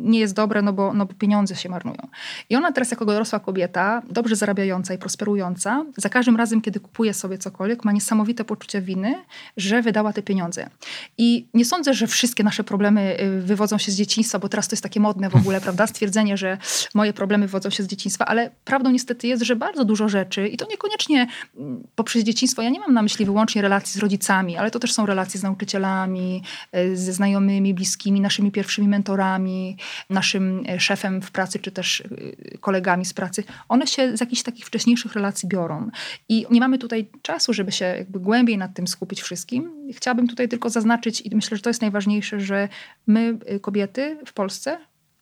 nie 0.02 0.18
jest 0.18 0.34
dobre, 0.34 0.62
no 0.62 0.72
bo, 0.72 0.94
no 0.94 1.06
bo 1.06 1.14
pieniądze 1.14 1.56
się 1.56 1.68
marnują. 1.68 2.08
I 2.50 2.56
ona 2.56 2.72
teraz 2.72 2.90
jako 2.90 3.04
dorosła 3.04 3.40
kobieta, 3.40 4.02
dobrze 4.10 4.36
zarabiająca 4.36 4.94
i 4.94 4.98
prosperująca, 4.98 5.84
za 5.96 6.08
każdym 6.08 6.36
razem, 6.36 6.60
kiedy 6.60 6.80
kupuje 6.80 7.14
sobie 7.14 7.38
cokolwiek, 7.38 7.84
ma 7.84 7.92
niesamowite 7.92 8.44
poczucie 8.44 8.80
winy, 8.80 9.14
że 9.56 9.82
wydała 9.82 10.12
te 10.12 10.22
pieniądze. 10.22 10.70
I 11.18 11.46
nie 11.54 11.64
sądzę, 11.64 11.94
że 11.94 12.03
wszystkie 12.06 12.44
nasze 12.44 12.64
problemy 12.64 13.20
y, 13.20 13.42
wywodzą 13.42 13.78
się 13.78 13.92
z 13.92 13.94
dzieciństwa, 13.94 14.38
bo 14.38 14.48
teraz 14.48 14.68
to 14.68 14.74
jest 14.74 14.82
takie 14.82 15.00
modne 15.00 15.30
w 15.30 15.36
ogóle, 15.36 15.60
prawda? 15.66 15.86
Stwierdzenie, 15.86 16.36
że 16.36 16.58
moje 16.94 17.12
problemy 17.12 17.46
wywodzą 17.46 17.70
się 17.70 17.82
z 17.82 17.86
dzieciństwa, 17.86 18.26
ale 18.26 18.50
prawdą 18.64 18.90
niestety 18.90 19.26
jest, 19.26 19.42
że 19.42 19.56
bardzo 19.56 19.84
dużo 19.84 20.08
rzeczy, 20.08 20.48
i 20.48 20.56
to 20.56 20.66
niekoniecznie 20.70 21.26
mm, 21.56 21.82
poprzez 21.94 22.22
dzieciństwo, 22.22 22.62
ja 22.62 22.70
nie 22.70 22.80
mam 22.80 22.94
na 22.94 23.02
myśli 23.02 23.24
wyłącznie 23.24 23.62
relacji 23.62 23.92
z 23.92 24.02
rodzicami, 24.02 24.56
ale 24.56 24.70
to 24.70 24.78
też 24.78 24.92
są 24.92 25.06
relacje 25.06 25.40
z 25.40 25.42
nauczycielami, 25.42 26.42
e, 26.72 26.96
ze 26.96 27.12
znajomymi, 27.12 27.74
bliskimi, 27.74 28.20
naszymi 28.20 28.52
pierwszymi 28.52 28.88
mentorami, 28.88 29.76
naszym 30.10 30.64
e, 30.68 30.80
szefem 30.80 31.22
w 31.22 31.30
pracy, 31.30 31.58
czy 31.58 31.70
też 31.70 32.00
e, 32.00 32.58
kolegami 32.58 33.04
z 33.04 33.14
pracy. 33.14 33.44
One 33.68 33.86
się 33.86 34.16
z 34.16 34.20
jakichś 34.20 34.42
takich 34.42 34.66
wcześniejszych 34.66 35.14
relacji 35.14 35.48
biorą. 35.48 35.90
I 36.28 36.46
nie 36.50 36.60
mamy 36.60 36.78
tutaj 36.78 37.08
czasu, 37.22 37.52
żeby 37.52 37.72
się 37.72 37.84
jakby 37.84 38.20
głębiej 38.20 38.58
nad 38.58 38.74
tym 38.74 38.86
skupić 38.86 39.22
wszystkim. 39.22 39.70
Chciałabym 39.92 40.28
tutaj 40.28 40.48
tylko 40.48 40.70
zaznaczyć, 40.70 41.20
i 41.20 41.36
myślę, 41.36 41.56
że 41.56 41.62
to 41.62 41.70
jest 41.70 41.80
najważniejsze, 41.80 41.93
że 42.40 42.68
my, 43.06 43.38
kobiety 43.60 44.18
w 44.26 44.32
Polsce, 44.32 44.78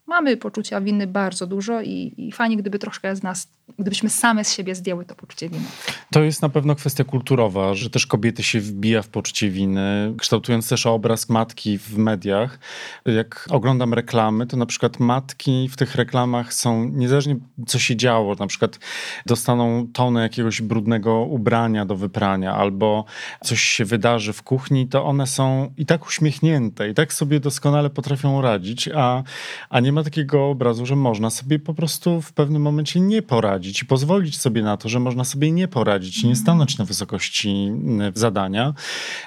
mamy 0.06 0.36
poczucia 0.36 0.80
winy 0.80 1.06
bardzo 1.06 1.46
dużo 1.46 1.80
i, 1.80 2.14
i 2.16 2.32
fajnie, 2.32 2.56
gdyby 2.56 2.78
troszkę 2.78 3.16
z 3.16 3.22
nas 3.22 3.48
gdybyśmy 3.78 4.10
same 4.10 4.44
z 4.44 4.52
siebie 4.52 4.74
zdjęły 4.74 5.04
to 5.04 5.14
poczucie 5.14 5.48
winy. 5.48 5.64
To 6.10 6.22
jest 6.22 6.42
na 6.42 6.48
pewno 6.48 6.74
kwestia 6.74 7.04
kulturowa, 7.04 7.74
że 7.74 7.90
też 7.90 8.06
kobiety 8.06 8.42
się 8.42 8.60
wbija 8.60 9.02
w 9.02 9.08
poczucie 9.08 9.50
winy, 9.50 10.14
kształtując 10.18 10.68
też 10.68 10.86
obraz 10.86 11.28
matki 11.28 11.78
w 11.78 11.98
mediach. 11.98 12.58
Jak 13.06 13.48
oglądam 13.50 13.94
reklamy, 13.94 14.46
to 14.46 14.56
na 14.56 14.66
przykład 14.66 15.00
matki 15.00 15.68
w 15.68 15.76
tych 15.76 15.94
reklamach 15.94 16.54
są, 16.54 16.84
niezależnie 16.84 17.36
co 17.66 17.78
się 17.78 17.96
działo, 17.96 18.34
na 18.34 18.46
przykład 18.46 18.78
dostaną 19.26 19.86
tonę 19.92 20.22
jakiegoś 20.22 20.62
brudnego 20.62 21.20
ubrania 21.20 21.86
do 21.86 21.96
wyprania 21.96 22.54
albo 22.54 23.04
coś 23.44 23.60
się 23.60 23.84
wydarzy 23.84 24.32
w 24.32 24.42
kuchni, 24.42 24.88
to 24.88 25.04
one 25.04 25.26
są 25.26 25.74
i 25.76 25.86
tak 25.86 26.06
uśmiechnięte, 26.06 26.88
i 26.88 26.94
tak 26.94 27.12
sobie 27.12 27.40
doskonale 27.40 27.90
potrafią 27.90 28.40
radzić, 28.40 28.88
a, 28.94 29.22
a 29.70 29.80
nie 29.80 29.92
ma 29.92 30.02
takiego 30.04 30.50
obrazu, 30.50 30.86
że 30.86 30.96
można 30.96 31.30
sobie 31.30 31.58
po 31.58 31.74
prostu 31.74 32.22
w 32.22 32.32
pewnym 32.32 32.62
momencie 32.62 33.00
nie 33.00 33.22
poradzić 33.22 33.61
poradzić 33.62 33.82
i 33.82 33.86
pozwolić 33.86 34.40
sobie 34.40 34.62
na 34.62 34.76
to, 34.76 34.88
że 34.88 35.00
można 35.00 35.24
sobie 35.24 35.52
nie 35.52 35.68
poradzić, 35.68 36.22
nie 36.22 36.30
mhm. 36.30 36.36
stanąć 36.36 36.78
na 36.78 36.84
wysokości 36.84 37.72
zadania. 38.14 38.74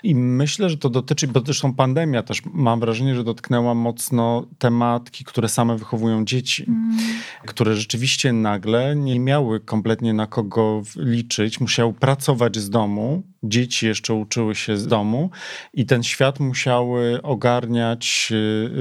I 0.03 0.15
myślę, 0.15 0.69
że 0.69 0.77
to 0.77 0.89
dotyczy, 0.89 1.27
bo 1.27 1.41
zresztą 1.45 1.73
pandemia 1.73 2.23
też 2.23 2.41
mam 2.53 2.79
wrażenie, 2.79 3.15
że 3.15 3.23
dotknęła 3.23 3.73
mocno 3.73 4.45
tematki, 4.57 5.23
które 5.23 5.49
same 5.49 5.77
wychowują 5.77 6.25
dzieci, 6.25 6.65
mm. 6.67 6.97
które 7.45 7.75
rzeczywiście 7.75 8.33
nagle 8.33 8.95
nie 8.95 9.19
miały 9.19 9.59
kompletnie 9.59 10.13
na 10.13 10.27
kogo 10.27 10.81
liczyć, 10.95 11.59
musiały 11.59 11.93
pracować 11.93 12.57
z 12.57 12.69
domu, 12.69 13.23
dzieci 13.49 13.87
jeszcze 13.87 14.13
uczyły 14.13 14.55
się 14.55 14.77
z 14.77 14.87
domu 14.87 15.29
i 15.73 15.85
ten 15.85 16.03
świat 16.03 16.39
musiały 16.39 17.21
ogarniać 17.21 18.29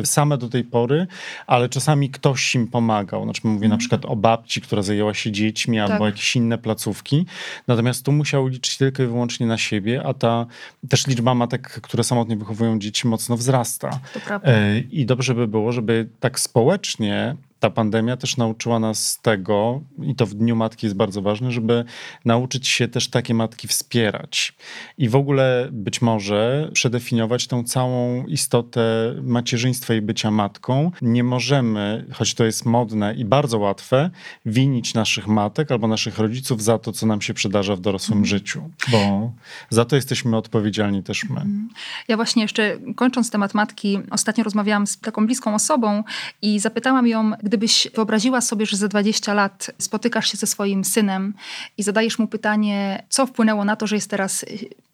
y, 0.00 0.06
same 0.06 0.38
do 0.38 0.48
tej 0.48 0.64
pory, 0.64 1.06
ale 1.46 1.68
czasami 1.68 2.10
ktoś 2.10 2.54
im 2.54 2.66
pomagał. 2.66 3.24
Znaczy 3.24 3.40
mówię 3.44 3.68
na 3.68 3.76
przykład 3.76 4.04
o 4.04 4.16
babci, 4.16 4.60
która 4.60 4.82
zajęła 4.82 5.14
się 5.14 5.32
dziećmi 5.32 5.78
tak. 5.78 5.90
albo 5.90 6.06
jakieś 6.06 6.36
inne 6.36 6.58
placówki. 6.58 7.26
Natomiast 7.68 8.04
tu 8.04 8.12
musiały 8.12 8.50
liczyć 8.50 8.76
tylko 8.76 9.02
i 9.02 9.06
wyłącznie 9.06 9.46
na 9.46 9.58
siebie, 9.58 10.02
a 10.06 10.14
ta 10.14 10.46
też 10.88 11.06
liczba 11.06 11.34
matek, 11.34 11.68
które 11.68 12.04
samotnie 12.04 12.36
wychowują 12.36 12.78
dzieci 12.78 13.08
mocno 13.08 13.36
wzrasta. 13.36 14.00
E, 14.44 14.78
I 14.78 15.06
dobrze 15.06 15.34
by 15.34 15.48
było, 15.48 15.72
żeby 15.72 16.08
tak 16.20 16.40
społecznie 16.40 17.36
ta 17.64 17.70
pandemia 17.70 18.16
też 18.16 18.36
nauczyła 18.36 18.78
nas 18.78 19.18
tego, 19.22 19.80
i 20.02 20.14
to 20.14 20.26
w 20.26 20.34
Dniu 20.34 20.56
Matki 20.56 20.86
jest 20.86 20.96
bardzo 20.96 21.22
ważne, 21.22 21.50
żeby 21.50 21.84
nauczyć 22.24 22.68
się 22.68 22.88
też 22.88 23.08
takie 23.08 23.34
matki 23.34 23.68
wspierać. 23.68 24.54
I 24.98 25.08
w 25.08 25.16
ogóle 25.16 25.68
być 25.72 26.02
może 26.02 26.70
przedefiniować 26.72 27.46
tą 27.46 27.64
całą 27.64 28.26
istotę 28.26 29.14
macierzyństwa 29.22 29.94
i 29.94 30.00
bycia 30.00 30.30
matką. 30.30 30.90
Nie 31.02 31.24
możemy, 31.24 32.06
choć 32.12 32.34
to 32.34 32.44
jest 32.44 32.66
modne 32.66 33.14
i 33.14 33.24
bardzo 33.24 33.58
łatwe, 33.58 34.10
winić 34.46 34.94
naszych 34.94 35.26
matek 35.26 35.72
albo 35.72 35.88
naszych 35.88 36.18
rodziców 36.18 36.62
za 36.62 36.78
to, 36.78 36.92
co 36.92 37.06
nam 37.06 37.20
się 37.20 37.34
przydarza 37.34 37.76
w 37.76 37.80
dorosłym 37.80 38.18
mm. 38.18 38.26
życiu, 38.26 38.70
bo 38.92 39.32
za 39.70 39.84
to 39.84 39.96
jesteśmy 39.96 40.36
odpowiedzialni 40.36 41.02
też 41.02 41.24
my. 41.24 41.36
Mhm. 41.36 41.68
Ja 42.08 42.16
właśnie 42.16 42.42
jeszcze 42.42 42.78
kończąc 42.96 43.30
temat 43.30 43.54
matki, 43.54 43.98
ostatnio 44.10 44.44
rozmawiałam 44.44 44.86
z 44.86 44.98
taką 44.98 45.26
bliską 45.26 45.54
osobą 45.54 46.04
i 46.42 46.60
zapytałam 46.60 47.06
ją, 47.06 47.30
gdy 47.42 47.53
gdybyś 47.54 47.88
wyobraziła 47.94 48.40
sobie, 48.40 48.66
że 48.66 48.76
za 48.76 48.88
20 48.88 49.34
lat 49.34 49.70
spotykasz 49.78 50.30
się 50.30 50.36
ze 50.36 50.46
swoim 50.46 50.84
synem 50.84 51.34
i 51.78 51.82
zadajesz 51.82 52.18
mu 52.18 52.26
pytanie, 52.26 53.02
co 53.08 53.26
wpłynęło 53.26 53.64
na 53.64 53.76
to, 53.76 53.86
że 53.86 53.96
jest 53.96 54.10
teraz 54.10 54.44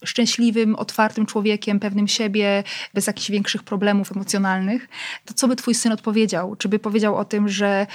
szczęśliwym, 0.05 0.77
otwartym 0.77 1.27
człowiekiem, 1.27 1.81
pewnym 1.81 2.09
siebie, 2.09 2.65
bez 2.95 3.07
jakichś 3.07 3.31
większych 3.31 3.63
problemów 3.63 4.13
emocjonalnych, 4.13 4.89
to 5.25 5.35
co 5.35 5.49
by 5.49 5.57
twój 5.57 5.75
syn 5.75 5.93
odpowiedział? 5.93 6.57
Czy 6.57 6.69
by 6.69 6.79
powiedział 6.79 7.17
o 7.17 7.25
tym, 7.25 7.49
że 7.49 7.87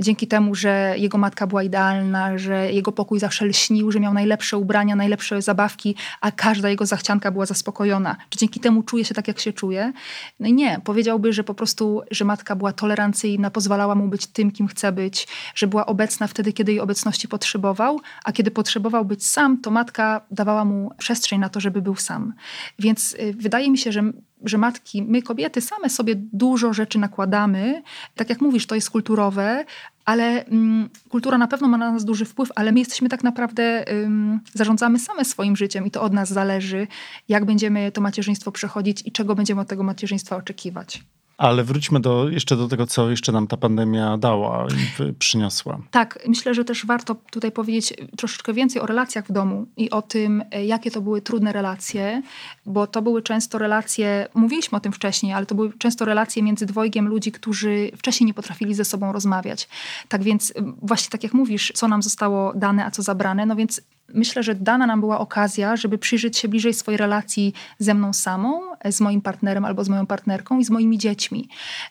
dzięki 0.00 0.26
temu, 0.26 0.54
że 0.54 0.94
jego 0.98 1.18
matka 1.18 1.46
była 1.46 1.62
idealna, 1.62 2.38
że 2.38 2.72
jego 2.72 2.92
pokój 2.92 3.18
zawsze 3.18 3.46
lśnił, 3.46 3.90
że 3.92 4.00
miał 4.00 4.14
najlepsze 4.14 4.58
ubrania, 4.58 4.96
najlepsze 4.96 5.42
zabawki, 5.42 5.94
a 6.20 6.30
każda 6.30 6.68
jego 6.68 6.86
zachcianka 6.86 7.30
była 7.30 7.46
zaspokojona? 7.46 8.16
Czy 8.30 8.38
dzięki 8.38 8.60
temu 8.60 8.82
czuje 8.82 9.04
się 9.04 9.14
tak, 9.14 9.28
jak 9.28 9.40
się 9.40 9.52
czuje? 9.52 9.92
No 10.40 10.48
i 10.48 10.52
nie. 10.52 10.80
Powiedziałby, 10.84 11.32
że 11.32 11.44
po 11.44 11.54
prostu, 11.54 12.02
że 12.10 12.24
matka 12.24 12.56
była 12.56 12.72
tolerancyjna, 12.72 13.50
pozwalała 13.50 13.94
mu 13.94 14.08
być 14.08 14.26
tym, 14.26 14.50
kim 14.50 14.68
chce 14.68 14.92
być, 14.92 15.28
że 15.54 15.66
była 15.66 15.86
obecna 15.86 16.26
wtedy, 16.26 16.52
kiedy 16.52 16.72
jej 16.72 16.80
obecności 16.80 17.28
potrzebował, 17.28 18.00
a 18.24 18.32
kiedy 18.32 18.50
potrzebował 18.50 19.04
być 19.04 19.26
sam, 19.26 19.60
to 19.60 19.70
matka 19.70 20.20
dawała 20.30 20.64
mu 20.64 20.90
przestrzeń 20.98 21.40
na 21.40 21.48
to, 21.48 21.60
żeby 21.60 21.82
był 21.82 21.96
sam. 21.96 22.32
Więc 22.78 23.14
y, 23.14 23.34
wydaje 23.38 23.70
mi 23.70 23.78
się, 23.78 23.92
że 23.92 24.02
że 24.44 24.58
matki, 24.58 25.02
my 25.02 25.22
kobiety 25.22 25.60
same 25.60 25.90
sobie 25.90 26.14
dużo 26.16 26.72
rzeczy 26.72 26.98
nakładamy. 26.98 27.82
Tak 28.14 28.30
jak 28.30 28.40
mówisz, 28.40 28.66
to 28.66 28.74
jest 28.74 28.90
kulturowe, 28.90 29.64
ale 30.04 30.44
mm, 30.44 30.88
kultura 31.08 31.38
na 31.38 31.46
pewno 31.46 31.68
ma 31.68 31.78
na 31.78 31.92
nas 31.92 32.04
duży 32.04 32.24
wpływ, 32.24 32.48
ale 32.54 32.72
my 32.72 32.78
jesteśmy 32.78 33.08
tak 33.08 33.24
naprawdę, 33.24 33.92
ym, 33.92 34.40
zarządzamy 34.54 34.98
same 34.98 35.24
swoim 35.24 35.56
życiem 35.56 35.86
i 35.86 35.90
to 35.90 36.02
od 36.02 36.12
nas 36.12 36.28
zależy, 36.28 36.86
jak 37.28 37.44
będziemy 37.44 37.92
to 37.92 38.00
macierzyństwo 38.00 38.52
przechodzić 38.52 39.02
i 39.06 39.12
czego 39.12 39.34
będziemy 39.34 39.60
od 39.60 39.68
tego 39.68 39.82
macierzyństwa 39.82 40.36
oczekiwać. 40.36 41.02
Ale 41.38 41.64
wróćmy 41.64 42.00
do, 42.00 42.28
jeszcze 42.28 42.56
do 42.56 42.68
tego, 42.68 42.86
co 42.86 43.10
jeszcze 43.10 43.32
nam 43.32 43.46
ta 43.46 43.56
pandemia 43.56 44.18
dała 44.18 44.66
i 45.10 45.12
przyniosła. 45.12 45.78
Tak, 45.90 46.18
myślę, 46.28 46.54
że 46.54 46.64
też 46.64 46.86
warto 46.86 47.16
tutaj 47.30 47.52
powiedzieć 47.52 47.94
troszeczkę 48.16 48.52
więcej 48.52 48.82
o 48.82 48.86
relacjach 48.86 49.26
w 49.26 49.32
domu 49.32 49.66
i 49.76 49.90
o 49.90 50.02
tym, 50.02 50.42
e, 50.50 50.66
jakie 50.66 50.90
to 50.90 51.00
były 51.00 51.22
trudne 51.22 51.52
relacje, 51.52 52.22
bo 52.66 52.86
to 52.86 53.02
były 53.02 53.22
często 53.22 53.58
relacje, 53.58 54.28
mówiliśmy 54.34 54.78
o 54.78 54.80
tym 54.80 54.92
wcześniej, 54.92 55.32
ale 55.32 55.46
to 55.46 55.54
były 55.54 55.72
często 55.78 56.04
relacje 56.04 56.42
między 56.42 56.66
dwojgiem 56.66 57.08
ludzi, 57.08 57.32
którzy 57.32 57.90
wcześniej 57.96 58.26
nie 58.26 58.34
potrafili 58.34 58.74
ze 58.74 58.84
sobą 58.84 59.12
rozmawiać. 59.12 59.68
Tak 60.08 60.22
więc, 60.22 60.52
właśnie 60.82 61.10
tak 61.10 61.22
jak 61.22 61.34
mówisz, 61.34 61.72
co 61.74 61.88
nam 61.88 62.02
zostało 62.02 62.52
dane, 62.54 62.84
a 62.84 62.90
co 62.90 63.02
zabrane, 63.02 63.46
no 63.46 63.56
więc 63.56 63.80
myślę, 64.14 64.42
że 64.42 64.54
dana 64.54 64.86
nam 64.86 65.00
była 65.00 65.18
okazja, 65.18 65.76
żeby 65.76 65.98
przyjrzeć 65.98 66.38
się 66.38 66.48
bliżej 66.48 66.74
swojej 66.74 66.98
relacji 66.98 67.52
ze 67.78 67.94
mną 67.94 68.12
samą, 68.12 68.60
z 68.84 69.00
moim 69.00 69.20
partnerem 69.20 69.64
albo 69.64 69.84
z 69.84 69.88
moją 69.88 70.06
partnerką 70.06 70.58
i 70.58 70.64
z 70.64 70.70
moimi 70.70 70.98
dziećmi. 70.98 71.48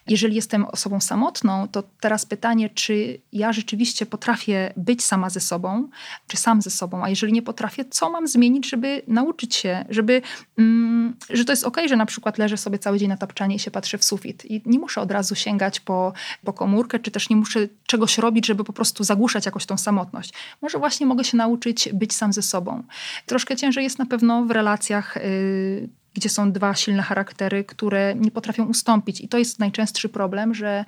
Jeżeli 0.07 0.35
jestem 0.35 0.65
osobą 0.65 0.99
samotną, 0.99 1.67
to 1.67 1.83
teraz 1.99 2.25
pytanie, 2.25 2.69
czy 2.69 3.21
ja 3.33 3.53
rzeczywiście 3.53 4.05
potrafię 4.05 4.73
być 4.77 5.03
sama 5.03 5.29
ze 5.29 5.39
sobą, 5.39 5.89
czy 6.27 6.37
sam 6.37 6.61
ze 6.61 6.69
sobą, 6.69 7.03
a 7.03 7.09
jeżeli 7.09 7.33
nie 7.33 7.41
potrafię, 7.41 7.85
co 7.85 8.09
mam 8.09 8.27
zmienić, 8.27 8.69
żeby 8.69 9.01
nauczyć 9.07 9.55
się, 9.55 9.85
żeby, 9.89 10.21
mm, 10.57 11.15
że 11.29 11.45
to 11.45 11.51
jest 11.51 11.63
ok, 11.63 11.77
że 11.87 11.95
na 11.95 12.05
przykład 12.05 12.37
leżę 12.37 12.57
sobie 12.57 12.79
cały 12.79 12.99
dzień 12.99 13.09
na 13.09 13.17
tapczanie 13.17 13.55
i 13.55 13.59
się 13.59 13.71
patrzę 13.71 13.97
w 13.97 14.03
sufit 14.03 14.45
i 14.45 14.61
nie 14.65 14.79
muszę 14.79 15.01
od 15.01 15.11
razu 15.11 15.35
sięgać 15.35 15.79
po, 15.79 16.13
po 16.43 16.53
komórkę, 16.53 16.99
czy 16.99 17.11
też 17.11 17.29
nie 17.29 17.35
muszę 17.35 17.67
czegoś 17.85 18.17
robić, 18.17 18.45
żeby 18.45 18.63
po 18.63 18.73
prostu 18.73 19.03
zagłuszać 19.03 19.45
jakoś 19.45 19.65
tą 19.65 19.77
samotność. 19.77 20.33
Może 20.61 20.77
właśnie 20.77 21.05
mogę 21.05 21.23
się 21.23 21.37
nauczyć 21.37 21.89
być 21.93 22.04
sam 22.13 22.33
ze 22.33 22.41
sobą. 22.41 22.83
Troszkę 23.25 23.55
ciężej 23.55 23.83
jest 23.83 23.99
na 23.99 24.05
pewno 24.05 24.45
w 24.45 24.51
relacjach 24.51 25.15
yy, 25.15 25.89
gdzie 26.15 26.29
są 26.29 26.51
dwa 26.51 26.75
silne 26.75 27.03
charaktery, 27.03 27.63
które 27.63 28.15
nie 28.15 28.31
potrafią 28.31 28.65
ustąpić. 28.65 29.21
I 29.21 29.27
to 29.27 29.37
jest 29.37 29.59
najczęstszy 29.59 30.09
problem, 30.09 30.53
że 30.53 30.85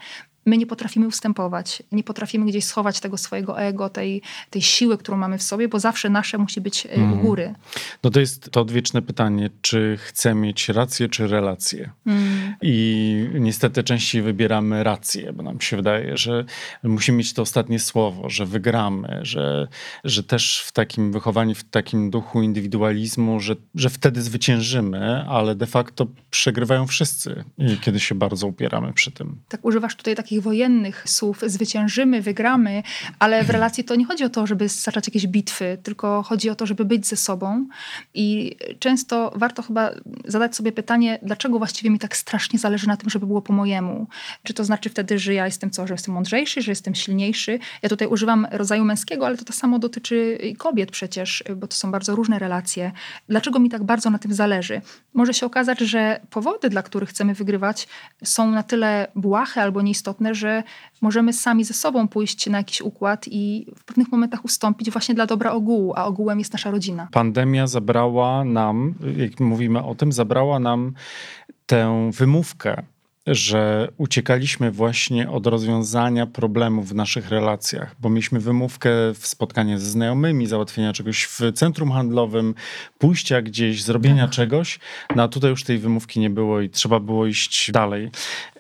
my 0.48 0.58
nie 0.58 0.66
potrafimy 0.66 1.08
ustępować, 1.08 1.84
nie 1.92 2.04
potrafimy 2.04 2.46
gdzieś 2.46 2.66
schować 2.66 3.00
tego 3.00 3.18
swojego 3.18 3.62
ego, 3.62 3.90
tej, 3.90 4.22
tej 4.50 4.62
siły, 4.62 4.98
którą 4.98 5.18
mamy 5.18 5.38
w 5.38 5.44
sobie, 5.44 5.68
bo 5.68 5.80
zawsze 5.80 6.10
nasze 6.10 6.38
musi 6.38 6.62
być 6.62 6.86
mm. 6.86 7.00
u 7.00 7.04
mhm. 7.04 7.22
góry. 7.22 7.54
No 8.04 8.10
to 8.10 8.20
jest 8.20 8.52
to 8.52 8.62
odwieczne 8.62 9.02
pytanie, 9.02 9.50
czy 9.62 9.98
chcę 10.02 10.36
mieć 10.36 10.70
rację, 10.70 11.10
czy 11.10 11.28
relację. 11.28 11.90
Mm. 12.06 12.56
I 12.62 13.30
niestety 13.34 13.84
częściej 13.84 14.22
wybieramy 14.22 14.84
rację, 14.84 15.34
bo 15.34 15.44
nam 15.44 15.62
się 15.62 15.78
wydaje, 15.78 16.18
że 16.18 16.46
musimy 16.84 17.18
mieć 17.18 17.34
to 17.34 17.42
ostatnie 17.42 17.80
słowo, 17.80 18.30
że 18.30 18.46
wygramy, 18.46 19.20
że, 19.22 19.68
że 20.04 20.24
też 20.24 20.64
w 20.68 20.72
takim 20.72 21.12
wychowaniu, 21.12 21.56
w 21.56 21.64
takim 21.64 22.10
duchu 22.10 22.42
indywidualizmu, 22.42 23.40
że, 23.40 23.56
że 23.76 23.90
wtedy 23.90 24.22
zwyciężymy, 24.22 25.26
ale 25.30 25.56
de 25.56 25.66
facto 25.66 26.08
przegrywają 26.30 26.88
wszyscy, 26.88 27.44
kiedy 27.82 28.00
się 28.00 28.16
bardzo 28.16 28.48
upieramy 28.48 28.94
przy 28.94 29.12
tym. 29.12 29.36
Tak, 29.48 29.66
używasz 29.66 29.96
tutaj 29.96 30.16
takich 30.16 30.37
takich 30.38 30.44
wojennych 30.44 31.04
słów 31.10 31.42
zwyciężymy, 31.46 32.22
wygramy, 32.22 32.84
ale 33.20 33.44
w 33.44 33.50
relacji 33.50 33.84
to 33.84 33.96
nie 33.96 34.06
chodzi 34.06 34.24
o 34.24 34.30
to, 34.30 34.48
żeby 34.48 34.68
zacząć 34.68 35.08
jakieś 35.08 35.28
bitwy, 35.28 35.78
tylko 35.84 36.24
chodzi 36.24 36.50
o 36.50 36.56
to, 36.56 36.66
żeby 36.66 36.86
być 36.86 37.08
ze 37.08 37.16
sobą. 37.16 37.68
I 38.14 38.56
często 38.80 39.32
warto 39.36 39.62
chyba 39.62 39.92
zadać 40.26 40.56
sobie 40.56 40.72
pytanie, 40.72 41.20
dlaczego 41.24 41.58
właściwie 41.58 41.90
mi 41.90 42.00
tak 42.00 42.18
strasznie 42.18 42.60
zależy 42.60 42.88
na 42.88 42.98
tym, 42.98 43.10
żeby 43.10 43.26
było 43.28 43.38
było 43.38 43.42
po 43.42 43.54
mojemu. 43.54 44.08
Czy 44.44 44.54
to 44.54 44.64
znaczy 44.64 44.90
wtedy, 44.90 45.20
że 45.20 45.34
ja 45.34 45.46
jestem 45.46 45.72
co, 45.72 45.88
że 45.88 45.94
jestem 45.94 46.14
mądrzejszy, 46.14 46.62
że 46.62 46.72
jestem 46.72 46.96
silniejszy? 46.96 47.60
Ja 47.82 47.90
tutaj 47.90 48.08
używam 48.08 48.48
rodzaju 48.52 48.86
męskiego, 48.86 49.26
ale 49.26 49.38
to 49.38 49.46
to 49.46 49.54
samo 49.54 49.80
dotyczy 49.80 50.38
kobiet 50.58 50.92
przecież, 50.92 51.44
bo 51.56 51.68
to 51.68 51.76
są 51.76 51.92
bardzo 51.92 52.16
różne 52.16 52.40
relacje. 52.40 52.92
Dlaczego 53.30 53.60
mi 53.60 53.70
tak 53.70 53.84
bardzo 53.84 54.10
na 54.10 54.20
tym 54.20 54.34
zależy? 54.34 54.82
Może 55.14 55.34
się 55.34 55.46
okazać, 55.46 55.80
że 55.80 56.20
powody, 56.30 56.70
dla 56.70 56.84
których 56.84 57.10
chcemy 57.10 57.34
wygrywać, 57.34 57.88
są 58.24 58.52
na 58.52 58.64
tyle 58.64 59.08
błahe 59.16 59.62
albo 59.62 59.82
nieistotne, 59.82 60.27
że 60.36 60.64
możemy 61.02 61.34
sami 61.34 61.64
ze 61.64 61.74
sobą 61.74 62.08
pójść 62.08 62.48
na 62.48 62.58
jakiś 62.58 62.82
układ 62.82 63.26
i 63.28 63.68
w 63.76 63.84
pewnych 63.84 64.12
momentach 64.12 64.46
ustąpić 64.46 64.92
właśnie 64.92 65.16
dla 65.16 65.26
dobra 65.26 65.52
ogółu, 65.52 65.94
a 65.96 66.06
ogółem 66.06 66.40
jest 66.40 66.54
nasza 66.54 66.72
rodzina. 66.72 67.08
Pandemia 67.12 67.68
zabrała 67.68 68.44
nam, 68.44 68.94
jak 69.18 69.40
mówimy 69.40 69.84
o 69.84 69.96
tym, 69.96 70.12
zabrała 70.12 70.60
nam 70.60 70.94
tę 71.66 72.12
wymówkę 72.14 72.84
że 73.28 73.92
uciekaliśmy 73.98 74.72
właśnie 74.72 75.30
od 75.30 75.48
rozwiązania 75.48 76.26
problemów 76.26 76.90
w 76.90 76.96
naszych 76.96 77.30
relacjach, 77.30 77.96
bo 78.00 78.10
mieliśmy 78.10 78.40
wymówkę 78.40 78.90
w 79.14 79.28
spotkanie 79.28 79.80
ze 79.80 79.90
znajomymi, 79.90 80.48
załatwienia 80.48 80.94
czegoś 80.94 81.26
w 81.26 81.40
centrum 81.54 81.92
handlowym, 81.92 82.56
pójścia 82.98 83.42
gdzieś, 83.42 83.84
zrobienia 83.84 84.24
tak. 84.24 84.32
czegoś. 84.32 84.80
No 85.16 85.24
a 85.24 85.28
tutaj 85.28 85.50
już 85.50 85.64
tej 85.64 85.78
wymówki 85.78 86.20
nie 86.20 86.30
było 86.30 86.62
i 86.62 86.70
trzeba 86.70 87.00
było 87.00 87.26
iść 87.26 87.72
dalej. 87.72 88.10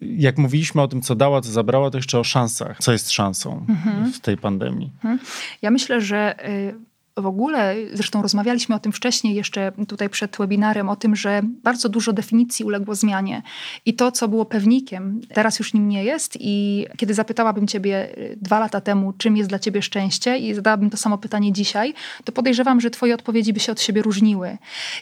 Jak 0.01 0.37
mówiliśmy 0.37 0.81
o 0.81 0.87
tym, 0.87 1.01
co 1.01 1.15
dała, 1.15 1.41
co 1.41 1.51
zabrała, 1.51 1.91
to 1.91 1.97
jeszcze 1.97 2.19
o 2.19 2.23
szansach. 2.23 2.77
Co 2.79 2.91
jest 2.91 3.11
szansą 3.11 3.65
mhm. 3.69 4.13
w 4.13 4.19
tej 4.19 4.37
pandemii? 4.37 4.91
Mhm. 4.95 5.19
Ja 5.61 5.71
myślę, 5.71 6.01
że 6.01 6.49
y, 6.49 6.86
w 7.17 7.25
ogóle, 7.25 7.75
zresztą 7.93 8.21
rozmawialiśmy 8.21 8.75
o 8.75 8.79
tym 8.79 8.91
wcześniej, 8.91 9.35
jeszcze 9.35 9.71
tutaj 9.87 10.09
przed 10.09 10.37
webinarem, 10.37 10.89
o 10.89 10.95
tym, 10.95 11.15
że 11.15 11.41
bardzo 11.63 11.89
dużo 11.89 12.13
definicji 12.13 12.65
uległo 12.65 12.95
zmianie. 12.95 13.41
I 13.85 13.93
to, 13.93 14.11
co 14.11 14.27
było 14.27 14.45
pewnikiem, 14.45 15.21
teraz 15.33 15.59
już 15.59 15.73
nim 15.73 15.89
nie 15.89 16.03
jest. 16.03 16.37
I 16.39 16.85
kiedy 16.97 17.13
zapytałabym 17.13 17.67
Ciebie 17.67 18.17
y, 18.17 18.37
dwa 18.41 18.59
lata 18.59 18.81
temu, 18.81 19.13
czym 19.13 19.37
jest 19.37 19.49
dla 19.49 19.59
Ciebie 19.59 19.81
szczęście, 19.81 20.37
i 20.37 20.53
zadałabym 20.53 20.89
to 20.89 20.97
samo 20.97 21.17
pytanie 21.17 21.53
dzisiaj, 21.53 21.93
to 22.23 22.31
podejrzewam, 22.31 22.81
że 22.81 22.89
Twoje 22.89 23.13
odpowiedzi 23.13 23.53
by 23.53 23.59
się 23.59 23.71
od 23.71 23.81
siebie 23.81 24.01
różniły. 24.01 24.57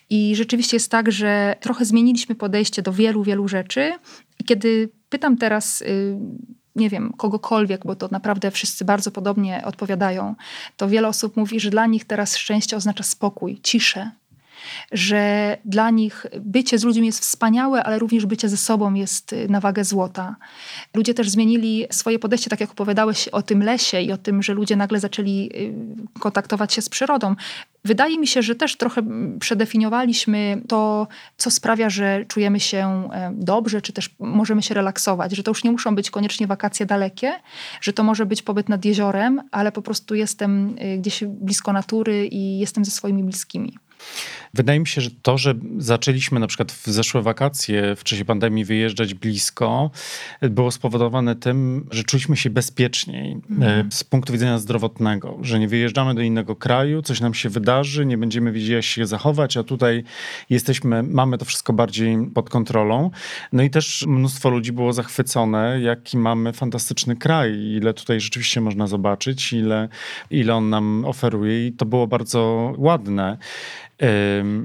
I 0.10 0.36
rzeczywiście 0.36 0.76
jest 0.76 0.92
tak, 0.92 1.12
że 1.12 1.56
trochę 1.60 1.86
zmieniliśmy 1.86 2.36
podejście 2.36 2.82
do 2.82 2.94
wielu, 2.94 3.24
wielu 3.24 3.48
rzeczy. 3.48 3.94
I 4.40 4.44
kiedy 4.44 4.90
pytam 5.10 5.38
teraz, 5.38 5.82
y, 5.82 6.18
nie 6.76 6.90
wiem, 6.90 7.14
kogokolwiek, 7.18 7.86
bo 7.86 7.96
to 7.96 8.08
naprawdę 8.12 8.52
wszyscy 8.52 8.86
bardzo 8.86 9.12
podobnie 9.12 9.62
odpowiadają, 9.66 10.36
to 10.78 10.88
wiele 10.88 11.08
osób 11.08 11.38
mówi, 11.38 11.60
że 11.60 11.70
dla 11.70 11.86
nich 11.86 12.06
teraz 12.06 12.38
szczęście 12.38 12.78
oznacza 12.78 13.04
spokój, 13.04 13.60
ciszę, 13.64 14.12
że 14.92 15.58
dla 15.66 15.90
nich 15.90 16.26
bycie 16.40 16.80
z 16.80 16.84
ludźmi 16.84 17.06
jest 17.06 17.20
wspaniałe, 17.20 17.84
ale 17.84 18.00
również 18.00 18.26
bycie 18.26 18.50
ze 18.50 18.58
sobą 18.58 18.94
jest 18.94 19.34
y, 19.34 19.50
na 19.50 19.60
wagę 19.60 19.84
złota. 19.84 20.36
Ludzie 20.94 21.14
też 21.14 21.30
zmienili 21.30 21.86
swoje 21.92 22.20
podejście, 22.20 22.50
tak 22.50 22.60
jak 22.60 22.72
opowiadałeś 22.72 23.28
o 23.28 23.42
tym 23.42 23.64
lesie 23.64 24.02
i 24.02 24.12
o 24.12 24.18
tym, 24.18 24.44
że 24.44 24.54
ludzie 24.54 24.76
nagle 24.76 25.00
zaczęli 25.00 25.50
y, 25.56 26.20
kontaktować 26.20 26.74
się 26.74 26.82
z 26.82 26.90
przyrodą. 26.90 27.36
Wydaje 27.86 28.20
mi 28.20 28.28
się, 28.28 28.42
że 28.42 28.56
też 28.56 28.78
trochę 28.78 29.02
przedefiniowaliśmy 29.40 30.62
to, 30.68 31.08
co 31.38 31.52
sprawia, 31.52 31.90
że 31.90 32.26
czujemy 32.28 32.60
się 32.60 33.10
e, 33.14 33.32
dobrze, 33.36 33.82
czy 33.82 33.94
też 33.94 34.16
możemy 34.20 34.64
się 34.64 34.74
relaksować, 34.74 35.36
że 35.36 35.44
to 35.44 35.52
już 35.52 35.64
nie 35.64 35.72
muszą 35.72 35.96
być 35.96 36.12
koniecznie 36.12 36.48
wakacje 36.48 36.86
dalekie, 36.86 37.34
że 37.82 37.94
to 37.94 38.04
może 38.04 38.26
być 38.26 38.42
pobyt 38.42 38.70
nad 38.70 38.86
jeziorem, 38.86 39.42
ale 39.52 39.72
po 39.72 39.82
prostu 39.82 40.16
jestem 40.16 40.76
y, 40.80 40.98
gdzieś 40.98 41.24
blisko 41.24 41.74
natury 41.74 42.28
i 42.28 42.60
jestem 42.60 42.86
ze 42.86 42.92
swoimi 42.92 43.24
bliskimi. 43.24 43.78
Wydaje 44.56 44.80
mi 44.80 44.88
się, 44.88 45.02
że 45.02 45.10
to, 45.22 45.38
że 45.38 45.54
zaczęliśmy 45.78 46.40
na 46.40 46.48
przykład 46.48 46.72
w 46.72 46.88
zeszłe 46.88 47.22
wakacje 47.22 47.96
w 47.96 48.04
czasie 48.04 48.26
pandemii 48.26 48.66
wyjeżdżać 48.66 49.14
blisko, 49.14 49.92
było 50.42 50.72
spowodowane 50.72 51.36
tym, 51.36 51.88
że 51.92 52.04
czuliśmy 52.04 52.38
się 52.38 52.50
bezpieczniej 52.50 53.38
mm. 53.50 53.92
z 53.92 54.04
punktu 54.04 54.34
widzenia 54.34 54.58
zdrowotnego, 54.58 55.38
że 55.42 55.60
nie 55.60 55.68
wyjeżdżamy 55.68 56.16
do 56.16 56.22
innego 56.22 56.56
kraju, 56.56 57.02
coś 57.02 57.22
nam 57.22 57.34
się 57.34 57.50
wydarzy, 57.50 58.06
nie 58.06 58.18
będziemy 58.18 58.52
wiedzieli, 58.52 58.74
jak 58.74 58.84
się 58.84 59.06
zachować, 59.06 59.58
a 59.58 59.64
tutaj 59.64 60.04
jesteśmy, 60.50 61.04
mamy 61.04 61.38
to 61.38 61.46
wszystko 61.46 61.74
bardziej 61.74 62.18
pod 62.34 62.50
kontrolą. 62.50 63.12
No 63.54 63.64
i 63.64 63.70
też 63.70 64.06
mnóstwo 64.08 64.50
ludzi 64.50 64.72
było 64.72 64.94
zachwycone, 64.94 65.82
jaki 65.82 66.18
mamy 66.18 66.54
fantastyczny 66.54 67.16
kraj, 67.16 67.60
ile 67.60 67.94
tutaj 67.94 68.20
rzeczywiście 68.20 68.62
można 68.62 68.88
zobaczyć, 68.88 69.54
ile, 69.54 69.90
ile 70.30 70.56
on 70.56 70.70
nam 70.70 71.06
oferuje 71.06 71.68
i 71.68 71.72
to 71.72 71.86
było 71.86 72.08
bardzo 72.08 72.74
ładne. 72.78 73.38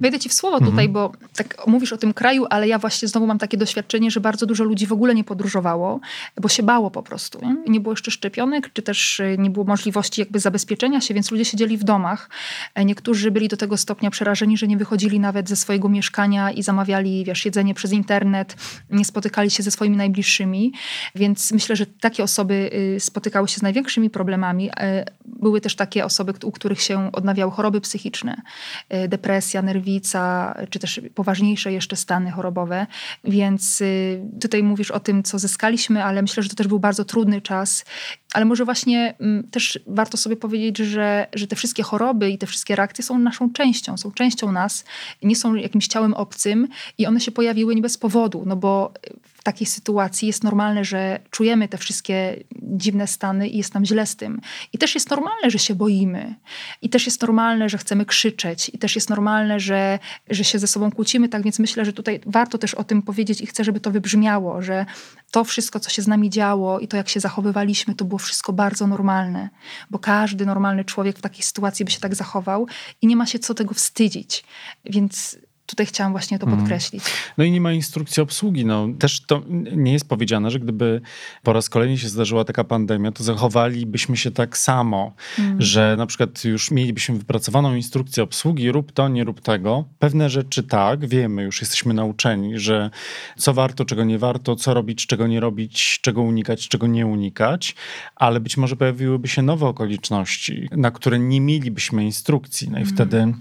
Wejdę 0.01 0.19
ci 0.19 0.29
w 0.29 0.33
słowo 0.33 0.59
tutaj, 0.59 0.87
mhm. 0.87 0.93
bo 0.93 1.13
tak 1.37 1.67
mówisz 1.67 1.93
o 1.93 1.97
tym 1.97 2.15
kraju, 2.15 2.47
ale 2.51 2.69
ja 2.69 2.79
właśnie 2.79 3.09
znowu 3.09 3.27
mam 3.27 3.39
takie 3.39 3.57
doświadczenie, 3.57 4.11
że 4.11 4.21
bardzo 4.21 4.47
dużo 4.47 4.65
ludzi 4.65 4.87
w 4.87 4.93
ogóle 4.93 5.15
nie 5.15 5.25
podróżowało, 5.25 6.01
bo 6.41 6.49
się 6.49 6.63
bało 6.63 6.91
po 6.91 7.03
prostu. 7.03 7.39
Nie, 7.43 7.57
nie 7.73 7.81
było 7.81 7.93
jeszcze 7.93 8.11
szczepionek, 8.11 8.71
czy 8.73 8.83
też 8.83 9.21
y, 9.21 9.37
nie 9.39 9.51
było 9.51 9.65
możliwości 9.65 10.21
jakby 10.21 10.41
zabezpieczenia 10.41 11.01
się, 11.01 11.15
więc 11.15 11.31
ludzie 11.31 11.45
siedzieli 11.45 11.77
w 11.77 11.85
domach. 11.85 12.31
E, 12.75 12.85
niektórzy 12.85 13.31
byli 13.31 13.49
do 13.49 13.57
tego 13.57 13.77
stopnia 13.77 14.11
przerażeni, 14.11 14.57
że 14.57 14.67
nie 14.67 14.77
wychodzili 14.77 15.21
nawet 15.21 15.49
ze 15.49 15.57
swojego 15.57 15.89
mieszkania 15.89 16.51
i 16.51 16.63
zamawiali, 16.63 17.25
wiesz, 17.25 17.45
jedzenie 17.45 17.75
przez 17.75 17.93
internet, 17.93 18.57
nie 18.91 19.05
spotykali 19.05 19.51
się 19.51 19.63
ze 19.63 19.71
swoimi 19.71 19.97
najbliższymi, 19.97 20.73
więc 21.15 21.53
myślę, 21.53 21.77
że 21.77 21.87
takie 21.87 22.23
osoby 22.23 22.71
y, 22.97 23.01
spotykały 23.01 23.49
się 23.49 23.59
z 23.59 23.63
największymi 23.63 24.11
problemami. 24.11 24.71
E, 24.77 25.05
były 25.25 25.61
też 25.61 25.77
takie 25.77 26.05
osoby, 26.05 26.33
u 26.45 26.53
których 26.53 26.83
się 26.83 27.13
odnawiały 27.13 27.53
choroby 27.53 27.81
psychiczne, 27.81 28.43
e, 28.89 29.09
depresja, 29.21 29.63
nerwica, 29.63 30.55
czy 30.71 30.79
też 30.79 31.01
poważniejsze 31.15 31.73
jeszcze 31.73 31.97
stany 31.97 32.31
chorobowe. 32.31 32.87
Więc 33.25 33.81
y, 33.81 34.21
tutaj 34.41 34.63
mówisz 34.63 34.91
o 34.91 35.01
tym, 35.01 35.23
co 35.23 35.39
zyskaliśmy, 35.39 36.05
ale 36.05 36.23
myślę, 36.23 36.43
że 36.43 36.49
to 36.49 36.57
też 36.57 36.69
był 36.69 36.79
bardzo 36.79 37.05
trudny 37.05 37.41
czas. 37.41 37.85
Ale 38.33 38.45
może 38.45 38.65
właśnie 38.65 39.15
mm, 39.21 39.49
też 39.51 39.79
warto 39.87 40.17
sobie 40.17 40.37
powiedzieć, 40.37 40.77
że, 40.77 41.27
że 41.35 41.47
te 41.47 41.57
wszystkie 41.57 41.83
choroby 41.83 42.31
i 42.31 42.39
te 42.39 42.47
wszystkie 42.47 42.77
reakcje 42.77 43.05
są 43.05 43.19
naszą 43.19 43.53
częścią, 43.53 43.97
są 43.97 44.13
częścią 44.13 44.53
nas, 44.53 44.85
nie 45.23 45.37
są 45.37 45.55
jakimś 45.55 45.87
ciałem 45.87 46.15
obcym 46.15 46.69
i 46.99 47.07
one 47.07 47.21
się 47.21 47.33
pojawiły 47.33 47.75
nie 47.75 47.83
bez 47.83 47.99
powodu, 47.99 48.43
no 48.47 48.57
bo 48.57 48.93
w 49.41 49.43
takiej 49.43 49.67
sytuacji 49.67 50.27
jest 50.27 50.45
normalne, 50.45 50.85
że 50.85 51.21
czujemy 51.31 51.69
te 51.69 51.79
wszystkie 51.79 52.45
dziwne 52.63 53.07
stany 53.07 53.49
i 53.49 53.57
jest 53.57 53.75
nam 53.75 53.85
źle 53.85 54.07
z 54.07 54.17
tym. 54.17 54.41
I 54.73 54.79
też 54.79 54.95
jest 54.95 55.11
normalne, 55.11 55.51
że 55.51 55.59
się 55.59 55.75
boimy. 55.75 56.35
I 56.83 56.89
też 56.89 57.07
jest 57.07 57.23
normalne, 57.23 57.69
że 57.69 57.79
chcemy 57.79 58.05
krzyczeć. 58.05 58.71
I 58.75 58.79
też 58.79 58.95
jest 58.95 59.11
normalne, 59.11 59.61
że, 59.61 59.99
że 60.31 60.45
się 60.45 60.59
ze 60.59 60.67
sobą 60.67 60.91
kłócimy. 60.93 61.29
Tak 61.29 61.43
więc 61.43 61.59
myślę, 61.59 61.85
że 61.85 61.93
tutaj 61.93 62.21
warto 62.27 62.59
też 62.59 62.75
o 62.75 62.85
tym 62.85 63.03
powiedzieć 63.03 63.41
i 63.41 63.47
chcę, 63.47 63.65
żeby 63.65 63.81
to 63.81 63.91
wybrzmiało, 63.91 64.63
że 64.63 64.87
to 65.31 65.45
wszystko, 65.45 65.81
co 65.81 65.91
się 65.91 66.03
z 66.03 66.09
nami 66.09 66.31
działo 66.31 66.79
i 66.79 66.89
to, 66.89 66.97
jak 66.97 67.09
się 67.09 67.21
zachowywaliśmy, 67.21 67.95
to 67.95 68.05
było 68.05 68.19
wszystko 68.23 68.53
bardzo 68.53 68.87
normalne. 68.87 69.49
Bo 69.91 69.99
każdy 69.99 70.47
normalny 70.47 70.85
człowiek 70.85 71.19
w 71.19 71.23
takiej 71.23 71.43
sytuacji 71.43 71.85
by 71.85 71.91
się 71.91 72.01
tak 72.01 72.15
zachował 72.15 72.67
i 73.03 73.07
nie 73.07 73.17
ma 73.17 73.27
się 73.27 73.39
co 73.39 73.55
tego 73.55 73.75
wstydzić. 73.75 74.45
Więc 74.85 75.39
tutaj 75.71 75.87
chciałam 75.87 76.13
właśnie 76.13 76.39
to 76.39 76.47
mhm. 76.47 76.61
podkreślić. 76.61 77.05
No 77.39 77.45
i 77.45 77.51
nie 77.51 77.61
ma 77.61 77.73
instrukcji 77.73 78.23
obsługi. 78.23 78.65
No, 78.65 78.89
też 78.99 79.21
to 79.21 79.43
nie 79.77 79.93
jest 79.93 80.09
powiedziane, 80.09 80.51
że 80.51 80.61
gdyby 80.61 81.01
po 81.43 81.53
raz 81.53 81.69
kolejny 81.69 81.99
się 81.99 82.09
zdarzyła 82.09 82.45
taka 82.45 82.65
pandemia, 82.65 83.13
to 83.13 83.25
zachowalibyśmy 83.25 84.17
się 84.17 84.31
tak 84.31 84.59
samo, 84.59 85.15
mm. 85.39 85.63
że 85.63 85.95
na 85.99 86.07
przykład 86.07 86.45
już 86.45 86.71
mielibyśmy 86.71 87.19
wypracowaną 87.19 87.75
instrukcję 87.75 88.23
obsługi, 88.23 88.73
rób 88.73 88.93
to, 88.93 89.09
nie 89.09 89.25
rób 89.25 89.41
tego. 89.41 89.85
Pewne 89.99 90.31
rzeczy 90.31 90.63
tak, 90.63 91.07
wiemy, 91.07 91.43
już 91.43 91.61
jesteśmy 91.61 91.95
nauczeni, 91.95 92.59
że 92.59 92.91
co 93.37 93.55
warto, 93.55 93.85
czego 93.85 94.05
nie 94.05 94.19
warto, 94.19 94.57
co 94.57 94.75
robić, 94.75 95.07
czego 95.07 95.27
nie 95.27 95.41
robić, 95.41 95.99
czego 96.03 96.23
unikać, 96.23 96.69
czego 96.69 96.87
nie 96.87 97.07
unikać, 97.07 97.75
ale 98.17 98.41
być 98.41 98.57
może 98.57 98.77
pojawiłyby 98.77 99.29
się 99.29 99.43
nowe 99.43 99.67
okoliczności, 99.67 100.69
na 100.73 100.91
które 100.91 101.19
nie 101.19 101.41
mielibyśmy 101.41 102.05
instrukcji. 102.05 102.69
No 102.71 102.79
i 102.79 102.83
mm. 102.83 102.95
wtedy 102.95 103.35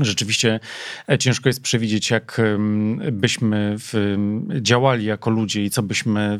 Rzeczywiście 0.00 0.60
e, 1.08 1.18
ciężko 1.18 1.48
jest 1.48 1.62
przewidzieć, 1.62 2.10
jak 2.10 2.40
byśmy 3.12 3.76
działali 4.60 5.04
jako 5.04 5.30
ludzie 5.30 5.64
i 5.64 5.70
co 5.70 5.82
byśmy 5.82 6.38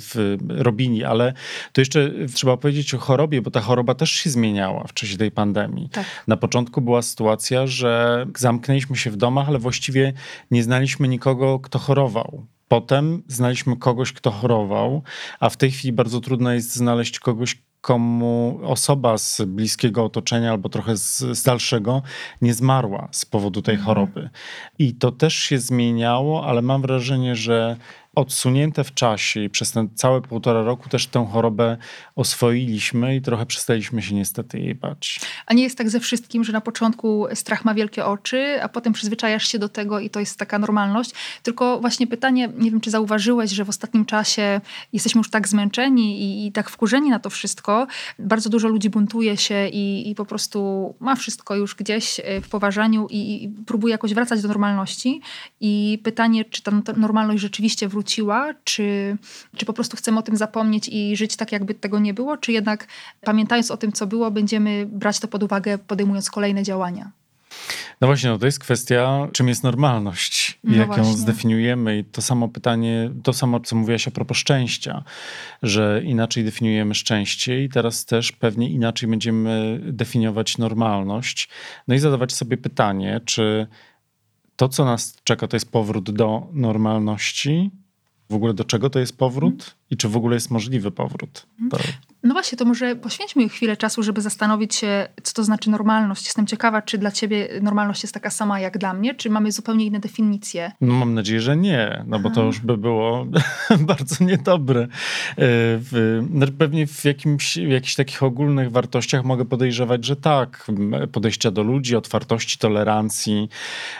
robili, 0.48 1.04
ale 1.04 1.32
to 1.72 1.80
jeszcze 1.80 2.10
trzeba 2.34 2.56
powiedzieć 2.56 2.94
o 2.94 2.98
chorobie, 2.98 3.42
bo 3.42 3.50
ta 3.50 3.60
choroba 3.60 3.94
też 3.94 4.10
się 4.10 4.30
zmieniała 4.30 4.84
w 4.86 4.94
czasie 4.94 5.16
tej 5.16 5.30
pandemii. 5.30 5.88
Tak. 5.88 6.06
Na 6.26 6.36
początku 6.36 6.80
była 6.80 7.02
sytuacja, 7.02 7.66
że 7.66 8.26
zamknęliśmy 8.36 8.96
się 8.96 9.10
w 9.10 9.16
domach, 9.16 9.48
ale 9.48 9.58
właściwie 9.58 10.12
nie 10.50 10.62
znaliśmy 10.62 11.08
nikogo, 11.08 11.58
kto 11.58 11.78
chorował. 11.78 12.46
Potem 12.68 13.22
znaliśmy 13.28 13.76
kogoś, 13.76 14.12
kto 14.12 14.30
chorował, 14.30 15.02
a 15.40 15.50
w 15.50 15.56
tej 15.56 15.70
chwili 15.70 15.92
bardzo 15.92 16.20
trudno 16.20 16.52
jest 16.52 16.74
znaleźć 16.74 17.18
kogoś, 17.18 17.62
komu 17.84 18.60
osoba 18.62 19.18
z 19.18 19.42
bliskiego 19.46 20.04
otoczenia 20.04 20.50
albo 20.50 20.68
trochę 20.68 20.96
z, 20.96 21.18
z 21.18 21.42
dalszego 21.42 22.02
nie 22.42 22.54
zmarła 22.54 23.08
z 23.12 23.24
powodu 23.24 23.62
tej 23.62 23.74
mhm. 23.74 23.86
choroby. 23.86 24.30
I 24.78 24.94
to 24.94 25.12
też 25.12 25.34
się 25.34 25.58
zmieniało, 25.58 26.46
ale 26.46 26.62
mam 26.62 26.82
wrażenie, 26.82 27.36
że 27.36 27.76
odsunięte 28.14 28.84
w 28.84 28.94
czasie 28.94 29.40
i 29.40 29.50
przez 29.50 29.72
ten 29.72 29.88
całe 29.94 30.20
półtora 30.20 30.62
roku 30.62 30.88
też 30.88 31.06
tę 31.06 31.26
chorobę 31.32 31.76
oswoiliśmy 32.16 33.16
i 33.16 33.22
trochę 33.22 33.46
przestaliśmy 33.46 34.02
się 34.02 34.14
niestety 34.14 34.58
jej 34.58 34.74
bać. 34.74 35.20
A 35.46 35.54
nie 35.54 35.62
jest 35.62 35.78
tak 35.78 35.90
ze 35.90 36.00
wszystkim, 36.00 36.44
że 36.44 36.52
na 36.52 36.60
początku 36.60 37.26
strach 37.34 37.64
ma 37.64 37.74
wielkie 37.74 38.04
oczy, 38.04 38.62
a 38.62 38.68
potem 38.68 38.92
przyzwyczajasz 38.92 39.48
się 39.48 39.58
do 39.58 39.68
tego 39.68 40.00
i 40.00 40.10
to 40.10 40.20
jest 40.20 40.38
taka 40.38 40.58
normalność. 40.58 41.10
Tylko 41.42 41.80
właśnie 41.80 42.06
pytanie, 42.06 42.48
nie 42.58 42.70
wiem 42.70 42.80
czy 42.80 42.90
zauważyłeś, 42.90 43.50
że 43.50 43.64
w 43.64 43.68
ostatnim 43.68 44.04
czasie 44.04 44.60
jesteśmy 44.92 45.18
już 45.18 45.30
tak 45.30 45.48
zmęczeni 45.48 46.22
i, 46.22 46.46
i 46.46 46.52
tak 46.52 46.70
wkurzeni 46.70 47.10
na 47.10 47.18
to 47.18 47.30
wszystko. 47.30 47.86
Bardzo 48.18 48.50
dużo 48.50 48.68
ludzi 48.68 48.90
buntuje 48.90 49.36
się 49.36 49.68
i, 49.68 50.10
i 50.10 50.14
po 50.14 50.24
prostu 50.24 50.94
ma 51.00 51.16
wszystko 51.16 51.56
już 51.56 51.74
gdzieś 51.74 52.20
e, 52.20 52.40
w 52.40 52.48
poważaniu 52.48 53.06
i, 53.10 53.44
i 53.44 53.48
próbuje 53.48 53.92
jakoś 53.92 54.14
wracać 54.14 54.42
do 54.42 54.48
normalności. 54.48 55.20
I 55.60 56.00
pytanie, 56.04 56.44
czy 56.44 56.62
ta 56.62 56.72
normalność 56.96 57.42
rzeczywiście 57.42 57.88
wróciła, 58.04 58.54
czy, 58.64 59.16
czy 59.56 59.66
po 59.66 59.72
prostu 59.72 59.96
chcemy 59.96 60.18
o 60.18 60.22
tym 60.22 60.36
zapomnieć 60.36 60.88
i 60.88 61.16
żyć 61.16 61.36
tak, 61.36 61.52
jakby 61.52 61.74
tego 61.74 61.98
nie 61.98 62.14
było, 62.14 62.36
czy 62.36 62.52
jednak 62.52 62.86
pamiętając 63.20 63.70
o 63.70 63.76
tym, 63.76 63.92
co 63.92 64.06
było, 64.06 64.30
będziemy 64.30 64.86
brać 64.86 65.20
to 65.20 65.28
pod 65.28 65.42
uwagę, 65.42 65.78
podejmując 65.78 66.30
kolejne 66.30 66.62
działania. 66.62 67.10
No 68.00 68.06
właśnie, 68.06 68.30
no 68.30 68.38
to 68.38 68.46
jest 68.46 68.58
kwestia, 68.58 69.28
czym 69.32 69.48
jest 69.48 69.62
normalność 69.62 70.58
i 70.64 70.70
no 70.70 70.76
jak 70.76 70.86
właśnie. 70.86 71.04
ją 71.04 71.16
zdefiniujemy. 71.16 71.98
I 71.98 72.04
to 72.04 72.22
samo 72.22 72.48
pytanie, 72.48 73.10
to 73.22 73.32
samo, 73.32 73.60
co 73.60 73.76
mówiłaś 73.76 74.08
a 74.08 74.10
propos 74.10 74.36
szczęścia, 74.36 75.04
że 75.62 76.02
inaczej 76.04 76.44
definiujemy 76.44 76.94
szczęście 76.94 77.64
i 77.64 77.68
teraz 77.68 78.04
też 78.04 78.32
pewnie 78.32 78.70
inaczej 78.70 79.08
będziemy 79.08 79.80
definiować 79.82 80.58
normalność. 80.58 81.48
No 81.88 81.94
i 81.94 81.98
zadawać 81.98 82.32
sobie 82.32 82.56
pytanie, 82.56 83.20
czy 83.24 83.66
to, 84.56 84.68
co 84.68 84.84
nas 84.84 85.16
czeka, 85.24 85.48
to 85.48 85.56
jest 85.56 85.70
powrót 85.70 86.10
do 86.10 86.46
normalności, 86.52 87.70
w 88.30 88.34
ogóle 88.34 88.54
do 88.54 88.64
czego 88.64 88.90
to 88.90 88.98
jest 88.98 89.18
powrót 89.18 89.52
mm. 89.52 89.64
i 89.90 89.96
czy 89.96 90.08
w 90.08 90.16
ogóle 90.16 90.34
jest 90.34 90.50
możliwy 90.50 90.90
powrót. 90.90 91.46
To... 91.70 91.78
No 92.24 92.34
właśnie, 92.34 92.58
to 92.58 92.64
może 92.64 92.96
poświęćmy 92.96 93.48
chwilę 93.48 93.76
czasu, 93.76 94.02
żeby 94.02 94.20
zastanowić 94.20 94.74
się, 94.74 95.08
co 95.22 95.34
to 95.34 95.44
znaczy 95.44 95.70
normalność. 95.70 96.24
Jestem 96.24 96.46
ciekawa, 96.46 96.82
czy 96.82 96.98
dla 96.98 97.10
ciebie 97.10 97.48
normalność 97.62 98.02
jest 98.02 98.14
taka 98.14 98.30
sama 98.30 98.60
jak 98.60 98.78
dla 98.78 98.94
mnie, 98.94 99.14
czy 99.14 99.30
mamy 99.30 99.52
zupełnie 99.52 99.84
inne 99.86 100.00
definicje? 100.00 100.72
No 100.80 100.94
mam 100.94 101.14
nadzieję, 101.14 101.40
że 101.40 101.56
nie, 101.56 102.04
no 102.06 102.18
bo 102.18 102.30
to 102.30 102.42
już 102.42 102.60
by 102.60 102.76
było 102.76 103.26
bardzo 103.88 104.24
niedobre. 104.24 104.82
E, 104.82 104.86
w, 105.36 106.20
no 106.30 106.46
pewnie 106.58 106.86
w, 106.86 107.04
jakimś, 107.04 107.54
w 107.56 107.70
jakichś 107.70 107.94
takich 107.94 108.22
ogólnych 108.22 108.70
wartościach 108.70 109.24
mogę 109.24 109.44
podejrzewać, 109.44 110.04
że 110.04 110.16
tak. 110.16 110.66
Podejścia 111.12 111.50
do 111.50 111.62
ludzi, 111.62 111.96
otwartości, 111.96 112.58
tolerancji, 112.58 113.48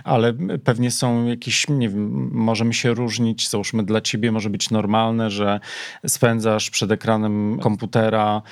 ale 0.05 0.33
pewnie 0.65 0.91
są 0.91 1.27
jakieś, 1.27 1.69
nie 1.69 1.89
wiem, 1.89 2.31
możemy 2.33 2.75
się 2.75 2.95
różnić. 2.95 3.49
Załóżmy, 3.49 3.83
dla 3.83 4.01
ciebie 4.01 4.33
może 4.33 4.51
być 4.51 4.71
normalne, 4.71 5.31
że 5.31 5.61
spędzasz 6.07 6.71
przed 6.71 6.91
ekranem 6.91 7.59
komputera 7.59 8.14
komputera 8.15 8.43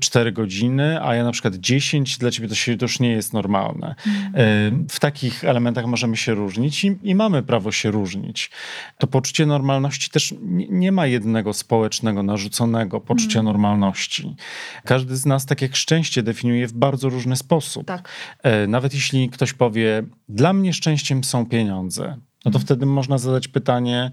4 0.00 0.32
godziny, 0.32 1.02
a 1.02 1.14
ja 1.14 1.24
na 1.24 1.32
przykład 1.32 1.54
10, 1.54 2.18
dla 2.18 2.30
ciebie 2.30 2.48
to, 2.48 2.54
się, 2.54 2.76
to 2.76 2.84
już 2.84 3.00
nie 3.00 3.10
jest 3.10 3.32
normalne. 3.32 3.94
Mm. 4.34 4.86
W 4.90 5.00
takich 5.00 5.44
elementach 5.44 5.86
możemy 5.86 6.16
się 6.16 6.34
różnić 6.34 6.84
i, 6.84 6.98
i, 7.02 7.14
mamy 7.14 7.42
prawo 7.42 7.72
się 7.72 7.90
różnić. 7.90 8.50
To 8.98 9.06
poczucie 9.06 9.46
normalności 9.46 10.10
też 10.10 10.34
nie, 10.42 10.66
nie 10.68 10.92
ma 10.92 11.06
jednego 11.06 11.52
społecznego, 11.52 12.22
narzuconego 12.22 13.00
poczucia 13.00 13.40
mm. 13.40 13.52
normalności. 13.52 14.36
Każdy 14.84 15.16
z 15.16 15.26
nas, 15.26 15.46
tak 15.46 15.62
jak 15.62 15.76
szczęście, 15.76 16.22
definiuje 16.22 16.66
w 16.66 16.72
bardzo 16.72 17.08
różny 17.08 17.36
sposób. 17.36 17.86
Tak. 17.86 18.08
E, 18.42 18.66
nawet 18.66 18.94
jeśli 18.94 19.30
ktoś 19.30 19.52
powie, 19.52 20.02
dla 20.28 20.52
mnie 20.52 20.72
szczęściem 20.72 21.24
są 21.24 21.46
pieniądze, 21.46 22.16
no 22.44 22.50
to 22.50 22.58
mm. 22.58 22.66
wtedy 22.66 22.86
można 22.86 23.18
zadać 23.18 23.48
pytanie, 23.48 24.10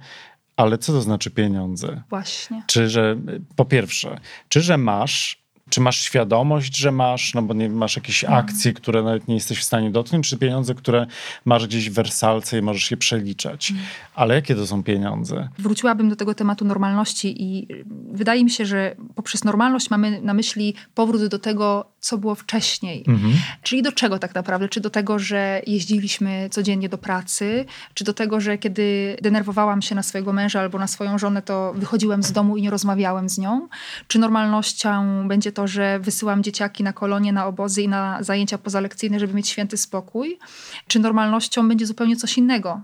ale 0.58 0.78
co 0.78 0.94
to 0.94 1.02
znaczy 1.02 1.32
pieniądze? 1.32 2.04
Właśnie. 2.10 2.64
Czy 2.68 2.90
że, 2.90 3.18
po 3.56 3.66
pierwsze, 3.66 4.20
czy 4.50 4.62
że 4.62 4.78
masz 4.78 5.44
czy 5.70 5.82
masz 5.82 6.02
świadomość, 6.02 6.78
że 6.78 6.92
masz, 6.92 7.34
no 7.34 7.42
bo 7.42 7.54
nie 7.54 7.70
masz 7.70 7.96
jakieś 7.96 8.24
mhm. 8.24 8.46
akcje, 8.46 8.74
które 8.74 9.04
nawet 9.04 9.28
nie 9.28 9.36
jesteś 9.36 9.60
w 9.60 9.64
stanie 9.64 9.92
dotknąć, 9.92 10.30
czy 10.30 10.38
pieniądze, 10.38 10.76
które 10.76 11.08
masz 11.46 11.68
gdzieś 11.68 11.90
w 11.90 11.94
wersalce 11.94 12.60
i 12.60 12.62
możesz 12.62 12.92
je 12.92 12.98
przeliczać. 12.98 13.72
Mhm. 13.72 13.90
Ale 14.16 14.36
jakie 14.36 14.56
to 14.56 14.68
są 14.68 14.84
pieniądze? 14.84 15.50
Wróciłabym 15.60 16.10
do 16.10 16.16
tego 16.16 16.34
tematu 16.34 16.66
normalności 16.66 17.44
i 17.44 17.68
wydaje 18.12 18.44
mi 18.44 18.50
się, 18.50 18.66
że 18.66 18.96
poprzez 19.16 19.44
normalność 19.44 19.90
mamy 19.90 20.22
na 20.22 20.34
myśli 20.34 20.76
powrót 20.96 21.28
do 21.28 21.40
tego, 21.40 21.93
co 22.04 22.18
było 22.18 22.36
wcześniej. 22.36 23.04
Mhm. 23.08 23.34
Czyli 23.62 23.82
do 23.82 23.92
czego 23.92 24.20
tak 24.20 24.36
naprawdę? 24.36 24.70
Czy 24.70 24.82
do 24.82 24.90
tego, 24.90 25.20
że 25.20 25.62
jeździliśmy 25.68 26.50
codziennie 26.52 26.90
do 26.90 26.98
pracy, 26.98 27.66
czy 27.94 28.04
do 28.04 28.14
tego, 28.14 28.42
że 28.42 28.58
kiedy 28.58 29.18
denerwowałam 29.22 29.82
się 29.82 29.96
na 29.96 30.04
swojego 30.04 30.34
męża 30.34 30.60
albo 30.60 30.80
na 30.80 30.88
swoją 30.88 31.18
żonę, 31.18 31.42
to 31.42 31.74
wychodziłem 31.76 32.24
z 32.24 32.32
domu 32.32 32.58
i 32.58 32.62
nie 32.62 32.70
rozmawiałem 32.70 33.30
z 33.30 33.38
nią? 33.38 33.68
Czy 34.08 34.20
normalnością 34.20 35.28
będzie 35.28 35.52
to, 35.52 35.68
że 35.68 36.00
wysyłam 36.00 36.44
dzieciaki 36.44 36.84
na 36.84 36.94
kolonie, 36.94 37.34
na 37.34 37.46
obozy 37.46 37.82
i 37.82 37.88
na 37.88 38.24
zajęcia 38.24 38.58
pozalekcyjne, 38.58 39.20
żeby 39.20 39.34
mieć 39.34 39.50
święty 39.50 39.78
spokój? 39.78 40.40
Czy 40.88 41.00
normalnością 41.00 41.68
będzie 41.68 41.86
zupełnie 41.86 42.16
coś 42.16 42.38
innego? 42.38 42.82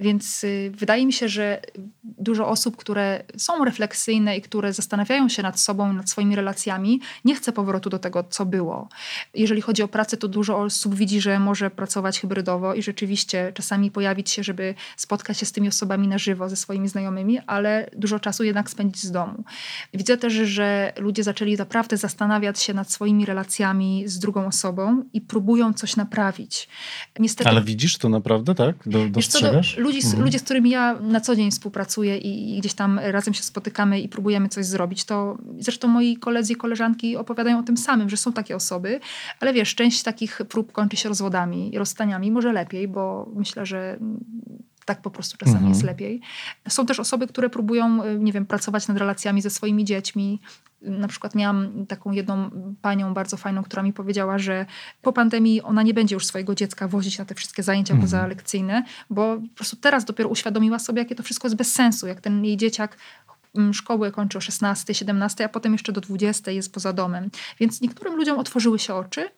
Więc 0.00 0.44
y, 0.44 0.72
wydaje 0.74 1.06
mi 1.06 1.12
się, 1.12 1.28
że 1.28 1.60
dużo 2.04 2.48
osób, 2.48 2.76
które 2.76 3.24
są 3.36 3.64
refleksyjne 3.64 4.36
i 4.36 4.42
które 4.42 4.72
zastanawiają 4.72 5.28
się 5.28 5.42
nad 5.42 5.60
sobą, 5.60 5.92
nad 5.92 6.10
swoimi 6.10 6.36
relacjami, 6.36 7.00
nie 7.24 7.34
chce 7.34 7.52
powrotu 7.52 7.90
do 7.90 7.98
tego, 7.98 8.24
co 8.30 8.46
było. 8.46 8.88
Jeżeli 9.34 9.60
chodzi 9.60 9.82
o 9.82 9.88
pracę, 9.88 10.16
to 10.16 10.28
dużo 10.28 10.58
osób 10.58 10.94
widzi, 10.94 11.20
że 11.20 11.38
może 11.38 11.70
pracować 11.70 12.20
hybrydowo 12.20 12.74
i 12.74 12.82
rzeczywiście 12.82 13.52
czasami 13.54 13.90
pojawić 13.90 14.30
się, 14.30 14.42
żeby 14.42 14.74
spotkać 14.96 15.38
się 15.38 15.46
z 15.46 15.52
tymi 15.52 15.68
osobami 15.68 16.08
na 16.08 16.18
żywo, 16.18 16.48
ze 16.48 16.56
swoimi 16.56 16.88
znajomymi, 16.88 17.38
ale 17.46 17.90
dużo 17.96 18.20
czasu 18.20 18.44
jednak 18.44 18.70
spędzić 18.70 19.02
z 19.02 19.10
domu. 19.10 19.44
Widzę 19.94 20.16
też, 20.16 20.32
że 20.32 20.92
ludzie 20.98 21.22
zaczęli 21.22 21.56
naprawdę 21.56 21.96
zastanawiać 21.96 22.62
się 22.62 22.74
nad 22.74 22.92
swoimi 22.92 23.26
relacjami 23.26 24.02
z 24.06 24.18
drugą 24.18 24.46
osobą 24.46 25.04
i 25.12 25.20
próbują 25.20 25.72
coś 25.72 25.96
naprawić. 25.96 26.68
Niestety, 27.18 27.50
ale 27.50 27.62
widzisz 27.62 27.98
to 27.98 28.08
naprawdę, 28.08 28.54
tak? 28.54 28.76
Do, 28.86 29.08
ludzi, 29.76 29.98
mhm. 30.04 30.22
ludzie, 30.24 30.38
z 30.38 30.42
którymi 30.42 30.70
ja 30.70 30.98
na 31.00 31.20
co 31.20 31.36
dzień 31.36 31.50
współpracuję 31.50 32.18
i, 32.18 32.56
i, 32.56 32.60
gdzieś 32.60 32.74
tam 32.74 32.98
razem 32.98 33.34
się 33.34 33.42
spotykamy 33.42 34.00
i 34.00 34.08
próbujemy 34.08 34.48
coś 34.48 34.66
zrobić, 34.66 35.04
to 35.04 35.38
zresztą 35.58 35.88
moi 35.88 36.16
koledzy 36.16 36.52
i 36.52 36.56
koleżanki 36.56 37.16
opowiadają 37.16 37.58
o 37.58 37.62
tym 37.62 37.76
samym, 37.76 38.10
że 38.10 38.16
są 38.16 38.32
takie 38.32 38.56
osoby, 38.56 39.00
ale 39.40 39.52
wiesz, 39.52 39.74
część 39.74 40.02
takich 40.02 40.40
prób 40.48 40.72
kończy 40.72 40.96
się 40.96 41.08
rozwodami 41.08 41.78
rozstaniami, 41.78 42.30
może 42.30 42.52
lepiej, 42.52 42.88
bo 42.88 43.30
myślę, 43.34 43.66
że 43.66 43.98
tak 44.88 45.02
po 45.02 45.10
prostu 45.10 45.36
czasami 45.36 45.56
mhm. 45.56 45.72
jest 45.72 45.82
lepiej. 45.82 46.20
Są 46.68 46.86
też 46.86 47.00
osoby, 47.00 47.26
które 47.26 47.50
próbują, 47.50 48.04
nie 48.18 48.32
wiem, 48.32 48.46
pracować 48.46 48.88
nad 48.88 48.96
relacjami 48.96 49.42
ze 49.42 49.50
swoimi 49.50 49.84
dziećmi, 49.84 50.40
na 50.82 51.08
przykład 51.08 51.34
miałam 51.34 51.86
taką 51.86 52.12
jedną 52.12 52.50
panią 52.82 53.14
bardzo 53.14 53.36
fajną, 53.36 53.62
która 53.62 53.82
mi 53.82 53.92
powiedziała, 53.92 54.38
że 54.38 54.66
po 55.02 55.12
pandemii 55.12 55.62
ona 55.62 55.82
nie 55.82 55.94
będzie 55.94 56.14
już 56.14 56.26
swojego 56.26 56.54
dziecka 56.54 56.88
wozić 56.88 57.18
na 57.18 57.24
te 57.24 57.34
wszystkie 57.34 57.62
zajęcia 57.62 57.94
mhm. 57.94 58.06
pozalekcyjne, 58.06 58.84
bo 59.10 59.36
po 59.36 59.54
prostu 59.54 59.76
teraz 59.76 60.04
dopiero 60.04 60.28
uświadomiła 60.28 60.78
sobie, 60.78 61.02
jakie 61.02 61.14
to 61.14 61.22
wszystko 61.22 61.48
jest 61.48 61.56
bez 61.56 61.72
sensu, 61.72 62.06
jak 62.06 62.20
ten 62.20 62.44
jej 62.44 62.56
dzieciak 62.56 62.96
mm, 63.56 63.74
szkoły 63.74 64.12
kończy 64.12 64.38
o 64.38 64.40
16, 64.40 64.94
17, 64.94 65.44
a 65.44 65.48
potem 65.48 65.72
jeszcze 65.72 65.92
do 65.92 66.00
20 66.00 66.50
jest 66.50 66.72
poza 66.72 66.92
domem. 66.92 67.30
Więc 67.60 67.80
niektórym 67.80 68.16
ludziom 68.16 68.38
otworzyły 68.38 68.78
się 68.78 68.94
oczy, 68.94 69.28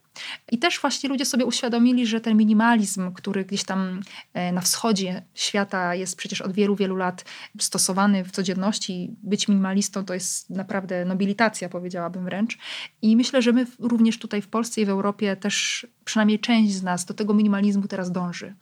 i 0.52 0.58
też 0.58 0.80
właśnie 0.80 1.08
ludzie 1.08 1.24
sobie 1.24 1.46
uświadomili, 1.46 2.06
że 2.06 2.20
ten 2.20 2.36
minimalizm, 2.36 3.12
który 3.12 3.44
gdzieś 3.44 3.64
tam 3.64 4.00
e, 4.34 4.52
na 4.52 4.60
wschodzie 4.60 5.22
świata 5.34 5.94
jest 5.94 6.16
przecież 6.16 6.40
od 6.40 6.52
wielu, 6.52 6.76
wielu 6.76 6.96
lat 6.96 7.24
stosowany 7.58 8.24
w 8.24 8.30
codzienności, 8.30 9.10
być 9.22 9.48
minimalistą 9.48 10.04
to 10.04 10.14
jest 10.14 10.50
naprawdę 10.50 11.04
nobilitacja, 11.04 11.68
powiedziałabym 11.68 12.24
wręcz. 12.24 12.58
I 13.02 13.16
myślę, 13.16 13.42
że 13.42 13.52
my 13.52 13.66
również 13.78 14.18
tutaj 14.18 14.42
w 14.42 14.48
Polsce 14.48 14.80
i 14.80 14.84
w 14.84 14.88
Europie 14.88 15.36
też 15.36 15.86
przynajmniej 16.04 16.38
część 16.38 16.72
z 16.72 16.82
nas 16.82 17.04
do 17.04 17.14
tego 17.14 17.34
minimalizmu 17.34 17.88
teraz 17.88 18.12
dąży. 18.12 18.54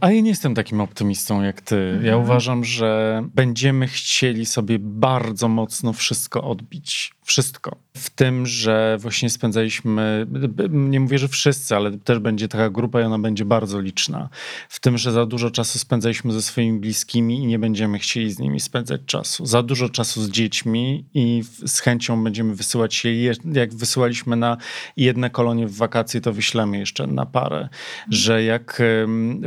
A 0.00 0.10
ja 0.10 0.20
nie 0.20 0.30
jestem 0.30 0.54
takim 0.54 0.80
optymistą 0.80 1.42
jak 1.42 1.60
ty. 1.60 1.76
Mhm. 1.76 2.04
Ja 2.04 2.16
uważam, 2.16 2.64
że 2.64 3.22
będziemy 3.34 3.86
chcieli 3.86 4.46
sobie 4.46 4.78
bardzo 4.78 5.48
mocno 5.48 5.92
wszystko 5.92 6.44
odbić 6.44 7.12
wszystko. 7.30 7.76
W 7.96 8.10
tym, 8.10 8.46
że 8.46 8.96
właśnie 9.00 9.30
spędzaliśmy, 9.30 10.26
nie 10.70 11.00
mówię, 11.00 11.18
że 11.18 11.28
wszyscy, 11.28 11.76
ale 11.76 11.98
też 11.98 12.18
będzie 12.18 12.48
taka 12.48 12.70
grupa 12.70 13.00
i 13.00 13.04
ona 13.04 13.18
będzie 13.18 13.44
bardzo 13.44 13.80
liczna. 13.80 14.28
W 14.68 14.80
tym, 14.80 14.98
że 14.98 15.12
za 15.12 15.26
dużo 15.26 15.50
czasu 15.50 15.78
spędzaliśmy 15.78 16.32
ze 16.32 16.42
swoimi 16.42 16.80
bliskimi 16.80 17.38
i 17.38 17.46
nie 17.46 17.58
będziemy 17.58 17.98
chcieli 17.98 18.32
z 18.32 18.38
nimi 18.38 18.60
spędzać 18.60 19.00
czasu. 19.06 19.46
Za 19.46 19.62
dużo 19.62 19.88
czasu 19.88 20.22
z 20.22 20.30
dziećmi 20.30 21.04
i 21.14 21.42
z 21.66 21.80
chęcią 21.80 22.24
będziemy 22.24 22.54
wysyłać 22.54 23.04
je, 23.04 23.32
jak 23.52 23.74
wysyłaliśmy 23.74 24.36
na 24.36 24.56
jedne 24.96 25.30
kolonie 25.30 25.66
w 25.66 25.76
wakacje, 25.76 26.20
to 26.20 26.32
wyślemy 26.32 26.78
jeszcze 26.78 27.06
na 27.06 27.26
parę. 27.26 27.68
Że 28.08 28.44
jak 28.44 28.82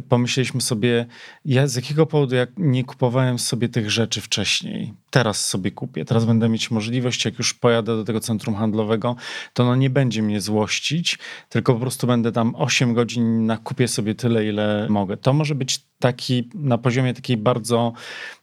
pomyśleliśmy 0.09 0.61
sobie, 0.61 1.05
ja 1.45 1.67
z 1.67 1.75
jakiego 1.75 2.05
powodu 2.05 2.35
jak 2.35 2.49
nie 2.57 2.83
kupowałem 2.83 3.39
sobie 3.39 3.69
tych 3.69 3.91
rzeczy 3.91 4.21
wcześniej, 4.21 4.93
teraz 5.13 5.49
sobie 5.49 5.71
kupię, 5.71 6.05
teraz 6.05 6.25
będę 6.25 6.49
mieć 6.49 6.71
możliwość, 6.71 7.25
jak 7.25 7.37
już 7.37 7.53
pojadę 7.53 7.95
do 7.95 8.03
tego 8.03 8.19
centrum 8.19 8.55
handlowego, 8.55 9.15
to 9.53 9.63
ono 9.63 9.75
nie 9.75 9.89
będzie 9.89 10.23
mnie 10.23 10.41
złościć, 10.41 11.19
tylko 11.49 11.73
po 11.73 11.79
prostu 11.79 12.07
będę 12.07 12.31
tam 12.31 12.55
8 12.55 12.93
godzin 12.93 13.45
na 13.45 13.57
kupię 13.57 13.87
sobie 13.87 14.15
tyle, 14.15 14.45
ile 14.45 14.87
mogę. 14.89 15.17
To 15.17 15.33
może 15.33 15.55
być 15.55 15.81
taki 16.03 16.49
na 16.55 16.77
poziomie 16.77 17.13
takiej 17.13 17.37
bardzo 17.37 17.93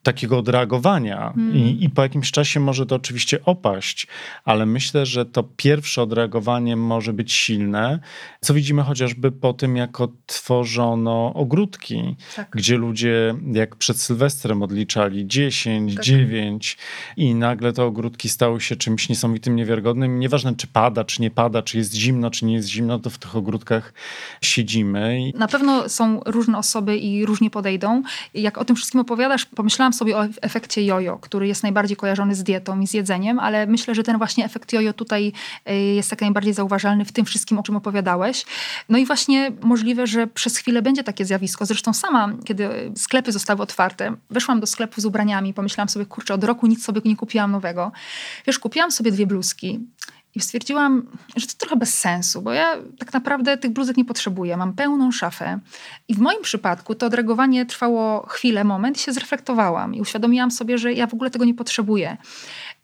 takiego 0.02 0.38
odreagowania 0.38 1.32
mm. 1.36 1.56
I, 1.56 1.84
i 1.84 1.90
po 1.90 2.02
jakimś 2.02 2.30
czasie 2.30 2.60
może 2.60 2.86
to 2.86 2.94
oczywiście 2.96 3.44
opaść, 3.44 4.06
ale 4.44 4.66
myślę, 4.66 5.06
że 5.06 5.26
to 5.26 5.42
pierwsze 5.42 6.02
odreagowanie 6.02 6.76
może 6.76 7.12
być 7.12 7.32
silne, 7.32 7.98
co 8.40 8.54
widzimy 8.54 8.82
chociażby 8.82 9.32
po 9.32 9.52
tym, 9.52 9.76
jak 9.76 10.00
otworzono 10.00 11.32
ogródki, 11.34 12.16
tak. 12.36 12.48
gdzie 12.50 12.76
ludzie 12.76 13.34
jak 13.52 13.76
przed 13.76 14.00
Sylwestrem 14.00 14.62
odliczali 14.62 15.26
10, 15.26 15.94
tak. 15.94 16.04
9 16.04 16.78
i 17.16 17.34
nagle 17.34 17.72
te 17.72 17.84
ogródki 17.84 18.28
stały 18.28 18.60
się 18.60 18.76
czymś 18.76 19.08
niesamowitym, 19.08 19.56
niewiarygodnym. 19.56 20.18
Nieważne, 20.18 20.54
czy 20.54 20.66
pada, 20.66 21.04
czy 21.04 21.22
nie 21.22 21.30
pada, 21.30 21.62
czy 21.62 21.78
jest 21.78 21.94
zimno, 21.94 22.30
czy 22.30 22.44
nie 22.44 22.54
jest 22.54 22.68
zimno, 22.68 22.98
to 22.98 23.10
w 23.10 23.18
tych 23.18 23.36
ogródkach 23.36 23.94
siedzimy. 24.42 25.20
I... 25.20 25.38
Na 25.38 25.48
pewno 25.48 25.88
są 25.88 26.20
różne 26.26 26.58
osoby 26.58 26.96
i 26.96 27.26
różnie 27.26 27.49
podejdą. 27.50 28.02
Jak 28.34 28.58
o 28.58 28.64
tym 28.64 28.76
wszystkim 28.76 29.00
opowiadasz, 29.00 29.44
pomyślałam 29.46 29.92
sobie 29.92 30.16
o 30.16 30.24
efekcie 30.42 30.84
jojo, 30.84 31.18
który 31.18 31.46
jest 31.46 31.62
najbardziej 31.62 31.96
kojarzony 31.96 32.34
z 32.34 32.42
dietą 32.42 32.80
i 32.80 32.86
z 32.86 32.94
jedzeniem, 32.94 33.38
ale 33.38 33.66
myślę, 33.66 33.94
że 33.94 34.02
ten 34.02 34.18
właśnie 34.18 34.44
efekt 34.44 34.72
jojo 34.72 34.92
tutaj 34.92 35.32
y, 35.70 35.74
jest 35.74 36.10
tak 36.10 36.20
najbardziej 36.20 36.54
zauważalny 36.54 37.04
w 37.04 37.12
tym 37.12 37.24
wszystkim, 37.24 37.58
o 37.58 37.62
czym 37.62 37.76
opowiadałeś. 37.76 38.46
No 38.88 38.98
i 38.98 39.06
właśnie 39.06 39.52
możliwe, 39.62 40.06
że 40.06 40.26
przez 40.26 40.56
chwilę 40.56 40.82
będzie 40.82 41.04
takie 41.04 41.24
zjawisko. 41.24 41.66
Zresztą 41.66 41.92
sama, 41.92 42.32
kiedy 42.44 42.92
sklepy 42.96 43.32
zostały 43.32 43.62
otwarte, 43.62 44.16
weszłam 44.30 44.60
do 44.60 44.66
sklepu 44.66 45.00
z 45.00 45.04
ubraniami, 45.04 45.54
pomyślałam 45.54 45.88
sobie, 45.88 46.06
kurczę, 46.06 46.34
od 46.34 46.44
roku 46.44 46.66
nic 46.66 46.84
sobie 46.84 47.00
nie 47.04 47.16
kupiłam 47.16 47.50
nowego. 47.50 47.92
Wiesz, 48.46 48.58
kupiłam 48.58 48.90
sobie 48.90 49.12
dwie 49.12 49.26
bluzki 49.26 49.80
i 50.34 50.40
stwierdziłam, 50.40 51.06
że 51.36 51.46
to 51.46 51.52
trochę 51.58 51.76
bez 51.76 51.98
sensu, 51.98 52.42
bo 52.42 52.52
ja 52.52 52.76
tak 52.98 53.12
naprawdę 53.12 53.56
tych 53.56 53.70
bluzek 53.70 53.96
nie 53.96 54.04
potrzebuję. 54.04 54.56
Mam 54.56 54.72
pełną 54.72 55.12
szafę. 55.12 55.58
I 56.08 56.14
w 56.14 56.18
moim 56.18 56.42
przypadku 56.42 56.94
to 56.94 57.06
odreagowanie 57.06 57.66
trwało 57.66 58.26
chwilę, 58.26 58.64
moment 58.64 58.96
i 58.96 59.00
się 59.00 59.12
zreflektowałam. 59.12 59.94
I 59.94 60.00
uświadomiłam 60.00 60.50
sobie, 60.50 60.78
że 60.78 60.92
ja 60.92 61.06
w 61.06 61.14
ogóle 61.14 61.30
tego 61.30 61.44
nie 61.44 61.54
potrzebuję 61.54 62.16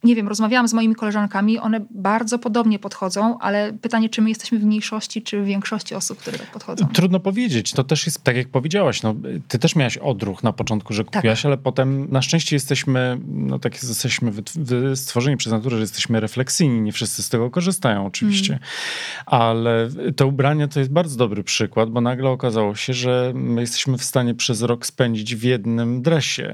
nie 0.04 0.14
wiem, 0.14 0.28
rozmawiałam 0.28 0.68
z 0.68 0.72
moimi 0.72 0.94
koleżankami, 0.94 1.58
one 1.58 1.86
bardzo 1.90 2.38
podobnie 2.38 2.78
podchodzą, 2.78 3.38
ale 3.38 3.72
pytanie, 3.72 4.08
czy 4.08 4.22
my 4.22 4.28
jesteśmy 4.28 4.58
w 4.58 4.64
mniejszości, 4.64 5.22
czy 5.22 5.42
w 5.42 5.44
większości 5.44 5.94
osób, 5.94 6.18
które 6.18 6.38
tak 6.38 6.50
podchodzą? 6.50 6.86
Trudno 6.92 7.20
powiedzieć. 7.20 7.72
To 7.72 7.84
też 7.84 8.06
jest, 8.06 8.24
tak 8.24 8.36
jak 8.36 8.48
powiedziałaś, 8.48 9.02
no, 9.02 9.14
ty 9.48 9.58
też 9.58 9.76
miałaś 9.76 9.98
odruch 9.98 10.42
na 10.42 10.52
początku, 10.52 10.94
że 10.94 11.04
tak. 11.04 11.14
kupiłaś, 11.14 11.42
tak. 11.42 11.46
ale 11.46 11.58
potem 11.58 12.10
na 12.10 12.22
szczęście 12.22 12.56
jesteśmy, 12.56 13.20
no 13.28 13.58
tak 13.58 13.74
jesteśmy 13.82 14.32
stworzeni 14.94 15.36
przez 15.36 15.52
naturę, 15.52 15.76
że 15.76 15.82
jesteśmy 15.82 16.20
refleksyjni. 16.20 16.80
Nie 16.80 16.92
wszyscy 16.92 17.22
z 17.22 17.28
tego 17.28 17.50
korzystają 17.50 18.06
oczywiście. 18.06 18.52
Mm. 18.52 18.64
Ale 19.26 19.88
te 20.16 20.26
ubrania 20.26 20.68
to 20.68 20.78
jest 20.78 20.92
bardzo 20.92 21.16
dobry 21.16 21.44
przykład, 21.44 21.90
bo 21.90 22.00
nagle 22.00 22.30
okazało 22.30 22.74
się, 22.74 22.92
że 22.92 23.32
my 23.34 23.60
jesteśmy 23.60 23.98
w 23.98 24.04
stanie 24.04 24.34
przez 24.34 24.62
rok 24.62 24.86
spędzić 24.86 25.34
w 25.34 25.42
jednym 25.42 26.02
dresie. 26.02 26.44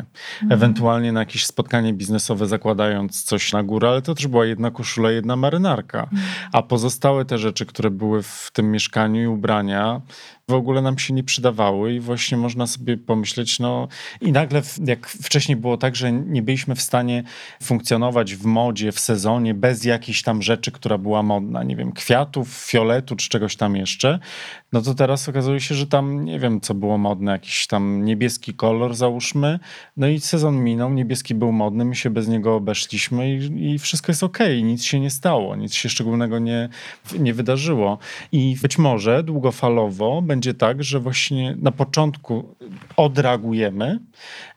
Mm. 0.43 0.53
Ewentualnie 0.53 1.13
na 1.13 1.21
jakieś 1.21 1.47
spotkanie 1.47 1.93
biznesowe 1.93 2.47
zakładając 2.47 3.23
coś 3.23 3.42
na 3.53 3.63
górę, 3.63 3.89
ale 3.89 4.03
to 4.03 4.15
też 4.15 4.27
była 4.27 4.47
jedna 4.47 4.71
koszula, 4.71 5.11
jedna 5.11 5.37
marynarka. 5.37 6.09
A 6.53 6.63
pozostałe 6.63 7.25
te 7.25 7.39
rzeczy, 7.39 7.67
które 7.67 7.91
były 7.91 8.23
w 8.23 8.51
tym 8.53 8.71
mieszkaniu 8.71 9.23
i 9.23 9.27
ubrania, 9.27 10.01
w 10.49 10.55
ogóle 10.55 10.83
nam 10.83 10.99
się 10.99 11.15
nie 11.15 11.25
przydawały 11.25 11.95
i 11.95 12.01
właśnie 12.01 12.39
można 12.39 12.67
sobie 12.67 12.97
pomyśleć, 12.97 13.59
no 13.59 13.89
i 14.21 14.33
nagle 14.33 14.63
jak 14.85 15.09
wcześniej 15.09 15.57
było 15.57 15.77
tak, 15.77 15.97
że 15.97 16.13
nie 16.13 16.43
byliśmy 16.43 16.75
w 16.75 16.83
stanie 16.83 17.23
funkcjonować 17.63 18.35
w 18.35 18.45
modzie, 18.45 18.93
w 18.93 19.01
sezonie 19.01 19.55
bez 19.55 19.85
jakiejś 19.85 20.23
tam 20.23 20.43
rzeczy, 20.43 20.73
która 20.73 20.99
była 20.99 21.23
modna, 21.23 21.63
nie 21.63 21.77
wiem, 21.77 21.93
kwiatów, 21.93 22.49
fioletu 22.49 23.17
czy 23.17 23.29
czegoś 23.29 23.57
tam 23.57 23.77
jeszcze, 23.77 24.19
no 24.73 24.83
to 24.83 24.95
teraz 24.95 25.29
okazuje 25.29 25.61
się, 25.61 25.75
że 25.75 25.87
tam 25.87 26.25
nie 26.25 26.39
wiem, 26.39 26.61
co 26.61 26.75
było 26.75 26.99
modne, 26.99 27.33
jakiś 27.33 27.67
tam 27.67 28.05
niebieski 28.05 28.55
kolor 28.55 28.95
załóżmy, 28.95 29.59
no 29.97 30.09
i 30.09 30.21
sezon 30.21 30.65
minął, 30.65 30.93
niebieski 30.93 31.35
był 31.35 31.53
modny, 31.53 31.85
my 31.85 31.95
się 31.95 32.11
bez 32.11 32.29
niego 32.29 32.55
obeszliśmy 32.55 33.35
i, 33.35 33.73
i 33.73 33.79
wszystko 33.79 34.13
jest 34.13 34.23
okej, 34.23 34.59
okay, 34.59 34.63
nic 34.63 34.85
się 34.85 35.01
nie 35.01 35.11
stało, 35.11 35.57
nic 35.57 35.75
się 35.75 35.89
szczególnego 35.89 36.39
nie, 36.39 36.69
nie 37.19 37.35
wydarzyło. 37.35 37.99
I 38.33 38.57
być 38.63 38.79
może 38.79 39.23
długofalowo 39.23 40.23
będzie 40.33 40.55
tak, 40.55 40.85
że 40.85 41.01
właśnie 41.01 41.57
na 41.59 41.73
początku 41.73 42.55
odreagujemy, 42.97 43.99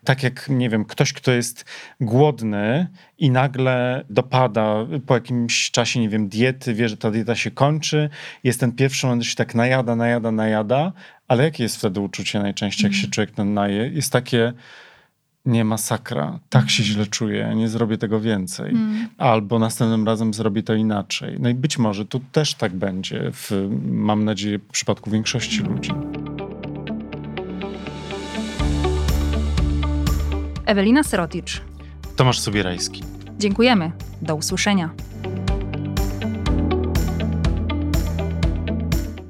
tak 0.04 0.22
jak, 0.22 0.48
nie 0.48 0.70
wiem, 0.70 0.84
ktoś, 0.84 1.12
kto 1.12 1.32
jest 1.32 1.64
głodny 2.00 2.86
i 3.18 3.30
nagle 3.30 4.04
dopada 4.10 4.86
po 5.06 5.14
jakimś 5.14 5.70
czasie, 5.70 6.00
nie 6.00 6.08
wiem, 6.08 6.28
diety, 6.28 6.74
wie, 6.74 6.88
że 6.88 6.96
ta 6.96 7.10
dieta 7.10 7.34
się 7.34 7.50
kończy, 7.50 8.10
jest 8.44 8.60
ten 8.60 8.72
pierwszy 8.72 9.06
moment, 9.06 9.22
że 9.22 9.30
się 9.30 9.36
tak 9.36 9.54
najada, 9.54 9.96
najada, 9.96 10.32
najada, 10.32 10.92
ale 11.28 11.44
jakie 11.44 11.62
jest 11.62 11.76
wtedy 11.76 12.00
uczucie 12.00 12.40
najczęściej, 12.40 12.84
jak 12.84 12.94
się 12.94 13.06
mm. 13.06 13.10
człowiek 13.10 13.30
ten 13.30 13.54
naje? 13.54 13.88
Jest 13.88 14.12
takie 14.12 14.52
nie 15.46 15.64
masakra, 15.64 16.38
tak 16.48 16.70
się 16.70 16.82
źle 16.82 17.06
czuję, 17.06 17.52
nie 17.56 17.68
zrobię 17.68 17.98
tego 17.98 18.20
więcej. 18.20 18.70
Mm. 18.70 19.08
Albo 19.18 19.58
następnym 19.58 20.06
razem 20.06 20.34
zrobię 20.34 20.62
to 20.62 20.74
inaczej. 20.74 21.36
No 21.40 21.48
i 21.48 21.54
być 21.54 21.78
może 21.78 22.04
tu 22.04 22.20
też 22.32 22.54
tak 22.54 22.74
będzie, 22.74 23.30
w, 23.32 23.68
mam 23.90 24.24
nadzieję, 24.24 24.58
w 24.58 24.66
przypadku 24.72 25.10
większości 25.10 25.60
ludzi. 25.60 25.90
Ewelina 30.66 31.02
Seroticz. 31.02 31.62
Tomasz 32.16 32.38
Sobierajski. 32.38 33.02
Dziękujemy. 33.38 33.92
Do 34.22 34.36
usłyszenia. 34.36 34.90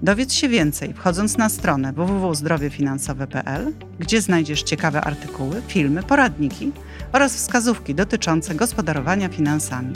Dowiedz 0.07 0.33
się 0.33 0.49
więcej 0.49 0.95
wchodząc 0.95 1.37
na 1.39 1.49
stronę 1.49 1.93
www.zdrowiefinansowe.pl, 1.93 3.73
gdzie 3.99 4.21
znajdziesz 4.21 4.63
ciekawe 4.63 5.01
artykuły, 5.01 5.63
filmy, 5.69 6.03
poradniki 6.03 6.73
oraz 7.13 7.37
wskazówki 7.37 7.95
dotyczące 7.95 8.55
gospodarowania 8.55 9.29
finansami. 9.29 9.93